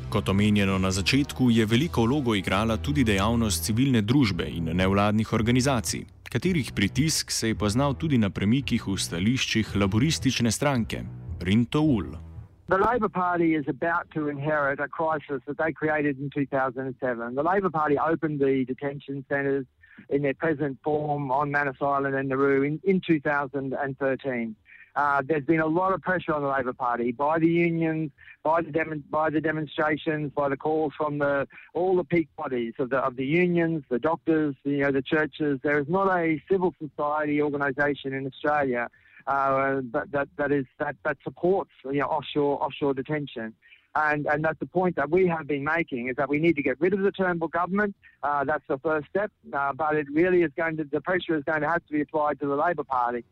Kot 0.08 0.28
omenjeno 0.28 0.78
na 0.78 0.90
začetku, 0.90 1.50
je 1.50 1.66
veliko 1.66 2.02
vlogo 2.02 2.34
igrala 2.34 2.76
tudi 2.76 3.04
dejavnost 3.04 3.64
civilne 3.64 4.02
družbe 4.02 4.46
in 4.46 4.70
nevladnih 4.76 5.32
organizacij, 5.32 6.04
katerih 6.30 6.72
pritisk 6.72 7.30
se 7.30 7.48
je 7.48 7.54
poznal 7.54 7.94
tudi 7.94 8.18
na 8.18 8.30
premikih 8.30 8.86
v 8.86 8.94
stališčih 8.98 9.76
laboristične 9.76 10.50
stranke 10.50 11.02
Rinto 11.40 11.82
Ul. 11.82 12.33
The 12.66 12.78
Labor 12.78 13.10
Party 13.10 13.54
is 13.54 13.66
about 13.68 14.10
to 14.14 14.28
inherit 14.28 14.80
a 14.80 14.88
crisis 14.88 15.42
that 15.46 15.58
they 15.58 15.72
created 15.72 16.18
in 16.18 16.30
2007. 16.30 17.34
The 17.34 17.42
Labor 17.42 17.68
Party 17.68 17.98
opened 17.98 18.40
the 18.40 18.64
detention 18.64 19.22
centres 19.28 19.66
in 20.08 20.22
their 20.22 20.32
present 20.32 20.78
form 20.82 21.30
on 21.30 21.50
Manus 21.50 21.76
Island 21.82 22.14
and 22.14 22.30
Nauru 22.30 22.62
in, 22.62 22.80
in 22.82 23.02
2013. 23.06 24.56
Uh, 24.96 25.22
there's 25.26 25.44
been 25.44 25.60
a 25.60 25.66
lot 25.66 25.92
of 25.92 26.00
pressure 26.00 26.32
on 26.32 26.40
the 26.40 26.48
Labor 26.48 26.72
Party 26.72 27.12
by 27.12 27.38
the 27.38 27.48
unions, 27.48 28.12
by 28.42 28.62
the 28.62 28.70
dem- 28.70 29.04
by 29.10 29.28
the 29.28 29.42
demonstrations, 29.42 30.32
by 30.34 30.48
the 30.48 30.56
calls 30.56 30.94
from 30.96 31.18
the 31.18 31.46
all 31.74 31.96
the 31.96 32.04
peak 32.04 32.28
bodies 32.36 32.72
of 32.78 32.88
the 32.90 32.96
of 32.98 33.16
the 33.16 33.26
unions, 33.26 33.82
the 33.90 33.98
doctors, 33.98 34.54
you 34.64 34.78
know, 34.78 34.92
the 34.92 35.02
churches. 35.02 35.58
There 35.62 35.80
is 35.80 35.88
not 35.88 36.06
a 36.16 36.40
civil 36.50 36.74
society 36.80 37.42
organisation 37.42 38.14
in 38.14 38.26
Australia 38.26 38.88
uh, 39.26 39.80
that, 39.92 40.10
that 40.12 40.28
that 40.36 40.52
is 40.52 40.66
that 40.78 40.96
that 41.04 41.16
supports 41.22 41.70
you 41.84 42.00
know 42.00 42.06
offshore 42.06 42.62
offshore 42.62 42.94
detention. 42.94 43.54
And, 43.96 44.26
and 44.26 44.44
that's 44.44 44.58
the 44.58 44.66
point 44.66 44.96
that 44.96 45.08
we 45.08 45.28
have 45.28 45.46
been 45.46 45.62
making 45.62 46.08
is 46.08 46.16
that 46.16 46.28
we 46.28 46.40
need 46.40 46.56
to 46.56 46.62
get 46.62 46.80
rid 46.80 46.92
of 46.94 47.00
the 47.06 47.12
Turnbull 47.12 47.46
government. 47.46 47.94
Uh, 48.24 48.42
that's 48.42 48.66
the 48.66 48.78
first 48.78 49.06
step. 49.08 49.30
Uh, 49.52 49.72
but 49.72 49.94
it 49.94 50.08
really 50.12 50.42
is 50.42 50.50
going 50.56 50.76
to, 50.78 50.84
the 50.84 51.00
pressure 51.00 51.36
is 51.36 51.44
going 51.44 51.60
to 51.60 51.68
have 51.68 51.86
to 51.86 51.92
be 51.92 52.00
applied 52.00 52.40
to 52.40 52.46
the 52.48 52.56
Labor 52.56 52.82
Party. 52.82 53.22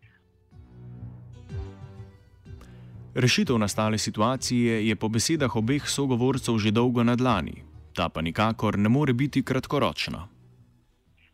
Rešitev 3.14 3.58
nastale 3.58 3.98
situacije 3.98 4.88
je 4.88 4.96
po 4.96 5.08
besedah 5.08 5.56
obeh 5.56 5.84
sogovorcev 5.84 6.58
že 6.58 6.70
dolgo 6.70 7.02
na 7.04 7.16
dlani, 7.16 7.60
ta 7.92 8.08
pa 8.08 8.22
nikakor 8.22 8.78
ne 8.78 8.88
more 8.88 9.12
biti 9.12 9.42
kratkoročna. 9.42 10.31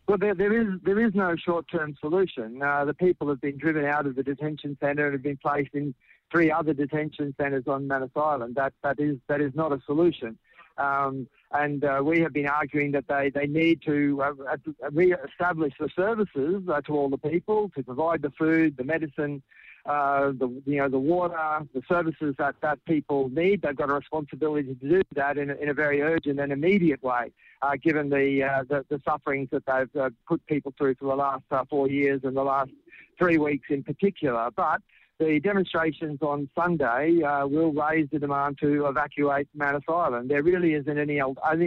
Well, 0.09 0.17
there, 0.17 0.33
there 0.33 0.59
is 0.59 0.79
there 0.81 0.99
is 0.99 1.13
no 1.13 1.35
short-term 1.35 1.95
solution. 1.99 2.63
Uh, 2.63 2.83
the 2.83 2.95
people 2.95 3.29
have 3.29 3.39
been 3.39 3.59
driven 3.59 3.85
out 3.85 4.07
of 4.07 4.15
the 4.15 4.23
detention 4.23 4.75
centre 4.81 5.05
and 5.05 5.13
have 5.13 5.21
been 5.21 5.37
placed 5.37 5.75
in 5.75 5.93
three 6.31 6.51
other 6.51 6.73
detention 6.73 7.35
centres 7.39 7.65
on 7.67 7.87
Manus 7.87 8.09
Island. 8.15 8.55
That 8.55 8.73
that 8.81 8.99
is 8.99 9.17
that 9.27 9.39
is 9.39 9.53
not 9.53 9.71
a 9.71 9.79
solution. 9.85 10.35
Um, 10.79 11.27
and 11.51 11.83
uh, 11.83 12.01
we 12.03 12.21
have 12.21 12.33
been 12.33 12.47
arguing 12.47 12.91
that 12.93 13.07
they, 13.07 13.29
they 13.29 13.45
need 13.45 13.83
to 13.83 14.23
uh, 14.23 14.57
re-establish 14.91 15.73
the 15.79 15.89
services 15.95 16.63
uh, 16.67 16.81
to 16.81 16.93
all 16.93 17.09
the 17.09 17.17
people 17.19 17.69
to 17.75 17.83
provide 17.83 18.23
the 18.23 18.31
food, 18.31 18.77
the 18.77 18.83
medicine, 18.83 19.43
uh, 19.85 20.31
the 20.31 20.61
you 20.65 20.77
know 20.77 20.89
the 20.89 20.99
water, 20.99 21.59
the 21.73 21.81
services 21.87 22.35
that, 22.37 22.55
that 22.61 22.83
people 22.85 23.29
need. 23.29 23.61
They've 23.61 23.75
got 23.75 23.89
a 23.89 23.93
responsibility 23.93 24.75
to 24.75 24.89
do 24.89 25.01
that 25.15 25.37
in 25.37 25.49
a, 25.49 25.55
in 25.55 25.69
a 25.69 25.73
very 25.73 26.01
urgent 26.01 26.39
and 26.39 26.51
immediate 26.51 27.01
way, 27.03 27.31
uh, 27.61 27.75
given 27.81 28.09
the, 28.09 28.43
uh, 28.43 28.63
the, 28.69 28.85
the 28.89 29.01
sufferings 29.05 29.49
that 29.51 29.63
they've 29.65 30.01
uh, 30.01 30.09
put 30.27 30.45
people 30.47 30.73
through 30.77 30.95
for 30.95 31.05
the 31.05 31.15
last 31.15 31.43
uh, 31.51 31.63
four 31.69 31.89
years 31.89 32.21
and 32.23 32.35
the 32.35 32.43
last 32.43 32.71
three 33.17 33.37
weeks 33.37 33.67
in 33.69 33.83
particular. 33.83 34.49
But 34.55 34.81
the 35.19 35.39
demonstrations 35.41 36.19
on 36.21 36.49
Sunday 36.57 37.21
uh, 37.21 37.45
will 37.45 37.73
raise 37.73 38.07
the 38.11 38.19
demand 38.19 38.57
to 38.61 38.85
evacuate 38.85 39.47
Manus 39.53 39.83
Island. 39.89 40.29
There 40.29 40.43
really 40.43 40.73
isn't 40.73 40.97
any 40.97 41.21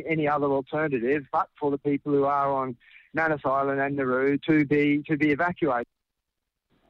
any 0.09 0.29
other 0.29 0.47
alternative 0.47 1.25
but 1.33 1.49
for 1.61 1.71
the 1.71 1.79
people 1.79 2.13
who 2.13 2.25
are 2.25 2.51
on 2.51 2.77
Manus 3.15 3.43
Island 3.45 3.81
and 3.81 3.97
Nauru 3.97 4.39
to 4.49 4.65
be 4.65 5.03
to 5.07 5.17
be 5.17 5.31
evacuated. 5.31 5.87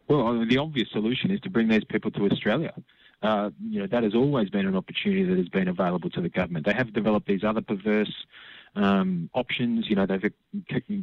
Well, 0.09 0.45
the 0.45 0.59
obvious 0.59 0.91
solution 0.91 1.31
is 1.31 1.41
to 1.41 1.51
bring 1.51 1.69
these 1.69 1.85
people 1.85 2.11
to 2.13 2.27
Australia. 2.27 2.75
Uh, 3.23 3.51
you 3.69 3.81
know, 3.81 3.87
that 3.87 4.03
has 4.03 4.15
always 4.15 4.51
been 4.51 4.67
an 4.67 4.77
opportunity 4.77 5.23
that 5.25 5.39
has 5.39 5.49
been 5.49 5.69
available 5.69 6.11
to 6.11 6.21
the 6.21 6.29
government. 6.29 6.67
They 6.67 6.75
have 6.75 6.93
developed 6.93 7.29
these 7.29 7.45
other 7.45 7.61
perverse 7.61 8.13
um, 8.75 9.31
options. 9.33 9.89
You 9.89 9.97
know, 9.97 10.07
they've 10.07 10.33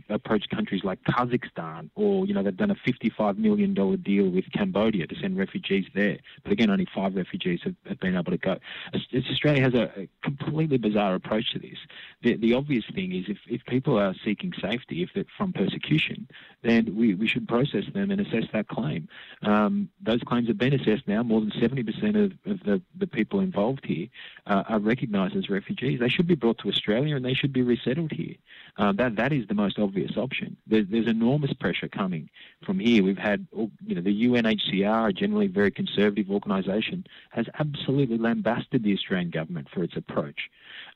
approached 0.10 0.50
countries 0.50 0.84
like 0.84 1.04
Kazakhstan, 1.04 1.90
or 1.96 2.26
you 2.26 2.34
know, 2.34 2.44
they've 2.44 2.56
done 2.56 2.72
a 2.72 2.76
$55 2.76 3.38
million 3.38 3.74
deal 3.74 4.30
with 4.30 4.46
Cambodia 4.52 5.08
to 5.08 5.16
send 5.20 5.38
refugees 5.38 5.86
there. 5.96 6.18
But 6.44 6.52
again, 6.52 6.70
only 6.70 6.88
five 6.94 7.16
refugees 7.16 7.62
have, 7.64 7.76
have 7.88 8.00
been 8.00 8.16
able 8.16 8.32
to 8.32 8.38
go. 8.38 8.58
Australia 8.94 9.62
has 9.62 9.74
a, 9.74 10.02
a, 10.02 10.10
completely 10.24 10.78
bizarre 10.78 11.16
approach 11.16 11.52
to 11.54 11.60
this. 11.60 11.78
The, 12.22 12.36
the 12.36 12.54
obvious 12.54 12.86
thing 12.94 13.14
is, 13.14 13.26
if, 13.28 13.38
if 13.48 13.66
people 13.66 13.98
are 13.98 14.14
seeking 14.24 14.54
safety, 14.62 15.02
if 15.04 15.10
they're 15.16 15.26
from 15.38 15.54
persecution, 15.54 16.28
then 16.64 16.96
we, 16.96 17.16
we 17.16 17.28
should 17.28 17.48
process 17.48 17.86
them 17.94 18.12
and 18.12 18.22
assess 18.22 18.46
that 18.54 18.68
claim. 18.68 19.08
Um, 19.44 19.90
those 20.02 20.22
claims 20.22 20.48
have 20.48 20.58
been 20.58 20.74
assessed 20.74 21.08
now. 21.08 21.24
More 21.24 21.42
than 21.42 21.52
70% 21.52 22.26
of, 22.26 22.52
of 22.52 22.60
the, 22.64 22.82
the 22.98 23.08
people 23.08 23.40
involved 23.40 23.86
here 23.86 24.08
uh, 24.46 24.64
are 24.68 24.80
recognised 24.80 25.36
as 25.36 25.50
refugees. 25.50 26.00
They 26.00 26.10
should 26.10 26.28
be 26.28 26.36
brought 26.36 26.60
to 26.60 26.70
Australia 26.70 27.16
and 27.16 27.26
they 27.26 27.34
should 27.34 27.54
be 27.54 27.62
resettled 27.62 28.12
here. 28.12 28.36
Uh, 28.80 28.94
that 28.94 29.18
that 29.18 29.34
is 29.34 29.46
the 29.48 29.54
most 29.54 29.78
obvious 29.78 30.16
option. 30.16 30.56
There's, 30.66 30.88
there's 30.90 31.08
enormous 31.08 31.52
pressure 31.52 31.90
coming 31.90 32.30
from 32.66 32.80
here. 32.80 33.04
We've 33.04 33.18
had, 33.18 33.46
you 33.54 33.96
know, 33.96 34.02
the 34.02 34.26
UNHCR, 34.28 35.10
a 35.10 35.14
generally 35.14 35.48
very 35.48 35.70
conservative 35.70 36.32
organisation, 36.32 37.06
has 37.32 37.46
absolutely 37.60 38.18
lambasted 38.18 38.84
the 38.84 38.94
Australian 38.94 39.32
government 39.32 39.68
for 39.74 39.84
its 39.84 39.98
approach. 39.98 40.50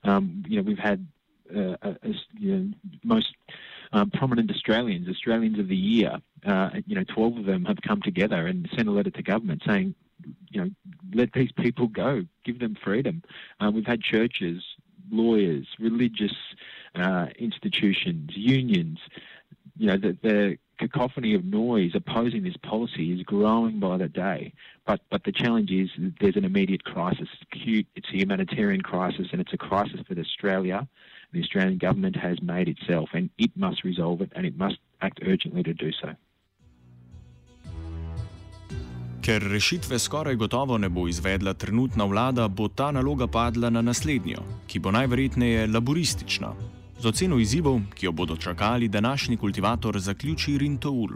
Um, 0.05 0.45
you 0.47 0.55
know, 0.55 0.63
we've 0.63 0.79
had 0.79 1.05
uh, 1.53 1.75
you 2.39 2.55
know, 2.55 2.73
most 3.03 3.35
um, 3.91 4.09
prominent 4.11 4.49
Australians, 4.49 5.09
Australians 5.09 5.59
of 5.59 5.67
the 5.67 5.75
year, 5.75 6.17
uh, 6.45 6.69
you 6.87 6.95
know, 6.95 7.03
12 7.03 7.39
of 7.39 7.45
them 7.45 7.65
have 7.65 7.81
come 7.85 8.01
together 8.01 8.47
and 8.47 8.69
sent 8.75 8.87
a 8.87 8.91
letter 8.91 9.11
to 9.11 9.21
government 9.21 9.61
saying, 9.65 9.93
you 10.51 10.61
know, 10.61 10.69
let 11.13 11.33
these 11.33 11.51
people 11.51 11.87
go, 11.87 12.23
give 12.45 12.59
them 12.59 12.77
freedom. 12.81 13.21
Uh, 13.59 13.69
we've 13.71 13.85
had 13.85 14.01
churches, 14.01 14.63
lawyers, 15.11 15.67
religious 15.79 16.33
uh, 16.95 17.27
institutions, 17.37 18.31
unions. 18.35 18.99
You 19.77 19.87
know, 19.87 19.97
the, 19.97 20.17
the 20.21 20.57
cacophony 20.79 21.33
of 21.33 21.45
noise 21.45 21.91
opposing 21.95 22.43
this 22.43 22.57
policy 22.57 23.11
is 23.11 23.23
growing 23.23 23.79
by 23.79 23.97
the 23.97 24.07
day. 24.07 24.53
But 24.85 25.01
but 25.09 25.23
the 25.23 25.31
challenge 25.31 25.71
is 25.71 25.89
there's 26.19 26.35
an 26.35 26.45
immediate 26.45 26.83
crisis. 26.83 27.27
It's 27.33 27.43
acute. 27.51 27.87
It's 27.95 28.09
a 28.13 28.17
humanitarian 28.17 28.81
crisis, 28.81 29.27
and 29.31 29.41
it's 29.41 29.53
a 29.53 29.57
crisis 29.57 30.01
that 30.09 30.17
Australia, 30.17 30.87
the 31.31 31.41
Australian 31.41 31.77
government, 31.77 32.15
has 32.15 32.41
made 32.41 32.67
itself, 32.67 33.09
and 33.13 33.29
it 33.37 33.51
must 33.55 33.83
resolve 33.83 34.21
it, 34.21 34.31
and 34.35 34.45
it 34.45 34.57
must 34.57 34.77
act 35.01 35.19
urgently 35.25 35.63
to 35.63 35.73
do 35.73 35.91
so. 35.91 36.15
Ker 39.23 39.39
rešitve 39.39 39.99
skoraj 39.99 40.35
gotovo 40.35 40.77
ne 40.77 40.89
bo 40.89 41.07
izvedla 41.07 41.53
trenutna 41.53 42.03
vlada, 42.05 42.47
bo 42.47 42.67
ta 42.67 42.91
naloga 42.91 43.27
padla 43.27 43.69
na 43.69 43.81
naslednjo, 43.81 44.43
ki 44.67 44.79
bo 44.79 44.91
najverjetneje 44.91 45.67
laboristična. 45.67 46.51
Z 47.03 47.07
oceno 47.11 47.35
izzivov, 47.35 47.81
ki 47.99 48.05
jo 48.05 48.11
bodo 48.15 48.35
čakali, 48.37 48.87
današnji 48.87 49.37
kultivator 49.37 49.99
zaključi 49.99 50.57
Rintoul. 50.57 51.09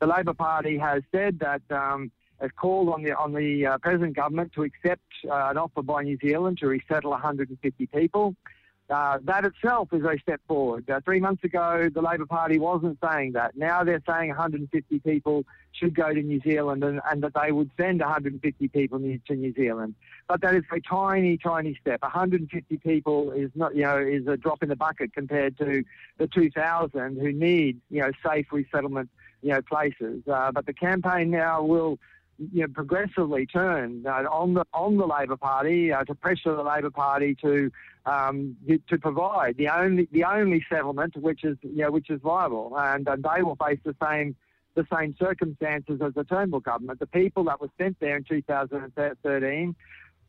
The 0.00 0.06
Labour 0.06 0.34
Party 0.34 0.78
has 0.78 1.04
said 1.12 1.38
that 1.38 1.62
um, 1.70 2.10
has 2.40 2.50
called 2.60 2.88
on 2.88 3.02
the 3.04 3.14
on 3.24 3.30
the 3.32 3.66
uh, 3.66 3.78
present 3.78 4.16
government 4.16 4.52
to 4.52 4.62
accept 4.62 5.08
uh, 5.24 5.50
an 5.50 5.56
offer 5.58 5.82
by 5.82 6.02
New 6.02 6.18
Zealand 6.26 6.58
to 6.58 6.66
resettle 6.66 7.10
150 7.10 7.86
people. 7.86 8.26
Uh, 8.26 8.57
that 8.88 9.44
itself 9.44 9.88
is 9.92 10.02
a 10.02 10.18
step 10.18 10.40
forward. 10.48 10.88
Uh, 10.88 11.00
three 11.04 11.20
months 11.20 11.44
ago, 11.44 11.90
the 11.92 12.00
Labor 12.00 12.26
Party 12.26 12.58
wasn't 12.58 12.98
saying 13.04 13.32
that. 13.32 13.56
Now 13.56 13.84
they're 13.84 14.02
saying 14.08 14.28
150 14.28 14.98
people 15.00 15.44
should 15.72 15.94
go 15.94 16.12
to 16.12 16.22
New 16.22 16.40
Zealand 16.40 16.82
and, 16.82 17.00
and 17.10 17.22
that 17.22 17.32
they 17.40 17.52
would 17.52 17.70
send 17.76 18.00
150 18.00 18.68
people 18.68 18.98
to 18.98 19.34
New 19.34 19.52
Zealand. 19.54 19.94
But 20.26 20.40
that 20.40 20.54
is 20.54 20.64
a 20.72 20.80
tiny, 20.80 21.36
tiny 21.36 21.76
step. 21.80 22.02
150 22.02 22.78
people 22.78 23.32
is 23.32 23.50
not, 23.54 23.76
you 23.76 23.82
know, 23.82 23.98
is 23.98 24.26
a 24.26 24.36
drop 24.36 24.62
in 24.62 24.70
the 24.70 24.76
bucket 24.76 25.12
compared 25.12 25.58
to 25.58 25.84
the 26.16 26.26
2,000 26.26 27.18
who 27.20 27.32
need, 27.32 27.80
you 27.90 28.00
know, 28.00 28.10
safe 28.26 28.46
resettlement, 28.52 29.10
you 29.42 29.50
know, 29.50 29.60
places. 29.62 30.22
Uh, 30.26 30.50
but 30.50 30.66
the 30.66 30.72
campaign 30.72 31.30
now 31.30 31.62
will 31.62 31.98
you 32.38 32.62
know, 32.62 32.68
progressively 32.68 33.46
turn 33.46 34.04
uh, 34.06 34.24
on 34.30 34.54
the 34.54 34.64
on 34.72 34.96
the 34.96 35.06
Labor 35.06 35.36
Party 35.36 35.92
uh, 35.92 36.04
to 36.04 36.14
pressure 36.14 36.54
the 36.54 36.62
Labor 36.62 36.90
Party 36.90 37.34
to 37.42 37.70
um, 38.08 38.56
to 38.88 38.98
provide 38.98 39.56
the 39.58 39.68
only 39.68 40.08
the 40.12 40.24
only 40.24 40.64
settlement 40.70 41.14
which 41.16 41.44
is 41.44 41.56
you 41.62 41.82
know 41.82 41.90
which 41.90 42.08
is 42.10 42.20
viable, 42.22 42.74
and, 42.78 43.06
and 43.06 43.22
they 43.22 43.42
will 43.42 43.56
face 43.56 43.78
the 43.84 43.94
same 44.02 44.34
the 44.74 44.86
same 44.92 45.14
circumstances 45.18 46.00
as 46.00 46.14
the 46.14 46.24
Turnbull 46.24 46.60
government. 46.60 47.00
The 47.00 47.06
people 47.06 47.44
that 47.44 47.60
were 47.60 47.70
sent 47.78 47.98
there 48.00 48.16
in 48.16 48.24
2013 48.24 49.74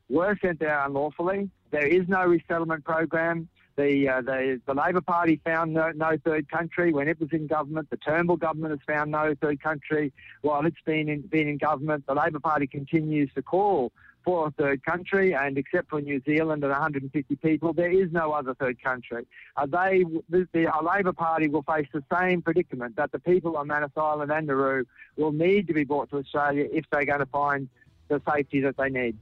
were 0.10 0.38
sent 0.42 0.60
there 0.60 0.84
unlawfully. 0.86 1.50
There 1.72 1.86
is 1.86 2.08
no 2.08 2.26
resettlement 2.26 2.84
program. 2.84 3.48
The, 3.76 4.10
uh, 4.10 4.22
the, 4.22 4.60
the 4.66 4.74
Labor 4.74 5.00
Party 5.02 5.40
found 5.46 5.74
no, 5.74 5.92
no, 5.92 6.18
third 6.26 6.50
country 6.50 6.92
when 6.92 7.08
it 7.08 7.18
was 7.20 7.30
in 7.32 7.48
government. 7.48 7.90
The 7.90 7.98
Turnbull 7.98 8.36
government 8.36 8.72
has 8.72 8.80
found 8.86 9.12
no 9.12 9.36
third 9.40 9.62
country 9.62 10.12
while 10.42 10.66
it's 10.66 10.82
been 10.84 11.08
in, 11.08 11.22
been 11.22 11.48
in 11.48 11.58
government. 11.58 12.06
The 12.06 12.16
Labor 12.16 12.40
Party 12.40 12.68
continues 12.68 13.30
to 13.36 13.42
call 13.42 13.94
for 14.30 14.46
a 14.46 14.52
third 14.62 14.80
country, 14.86 15.34
and 15.34 15.58
except 15.58 15.90
for 15.90 16.00
New 16.00 16.22
Zealand 16.30 16.64
and 16.64 16.72
150 16.72 17.36
people, 17.38 17.74
there 17.74 17.92
is 18.02 18.12
no 18.12 18.26
other 18.32 18.54
third 18.54 18.78
country. 18.90 19.26
Uh, 19.58 19.66
they, 19.66 20.06
the, 20.30 20.48
the 20.54 20.68
Labor 20.92 21.14
Party 21.14 21.48
will 21.54 21.64
face 21.64 21.90
the 21.92 22.04
same 22.16 22.40
predicament 22.44 22.96
that 22.96 23.12
the 23.12 23.18
people 23.18 23.58
on 23.58 23.66
Manus 23.74 23.96
Island 23.98 24.32
and 24.32 24.46
Nauru 24.46 24.86
will 25.18 25.32
need 25.32 25.66
to 25.70 25.74
be 25.74 25.84
brought 25.84 26.12
to 26.12 26.18
Australia 26.18 26.66
if 26.72 26.86
they're 26.92 27.10
going 27.14 27.26
to 27.28 27.32
find 27.42 27.62
the 28.08 28.22
safety 28.32 28.62
that 28.62 28.78
they 28.78 28.92
need. 29.02 29.16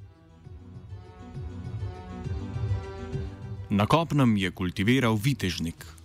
Na 3.70 3.88
kopnem 3.88 4.36
je 4.36 4.52
kultiviral 4.52 5.16
vitežnik. 5.16 5.97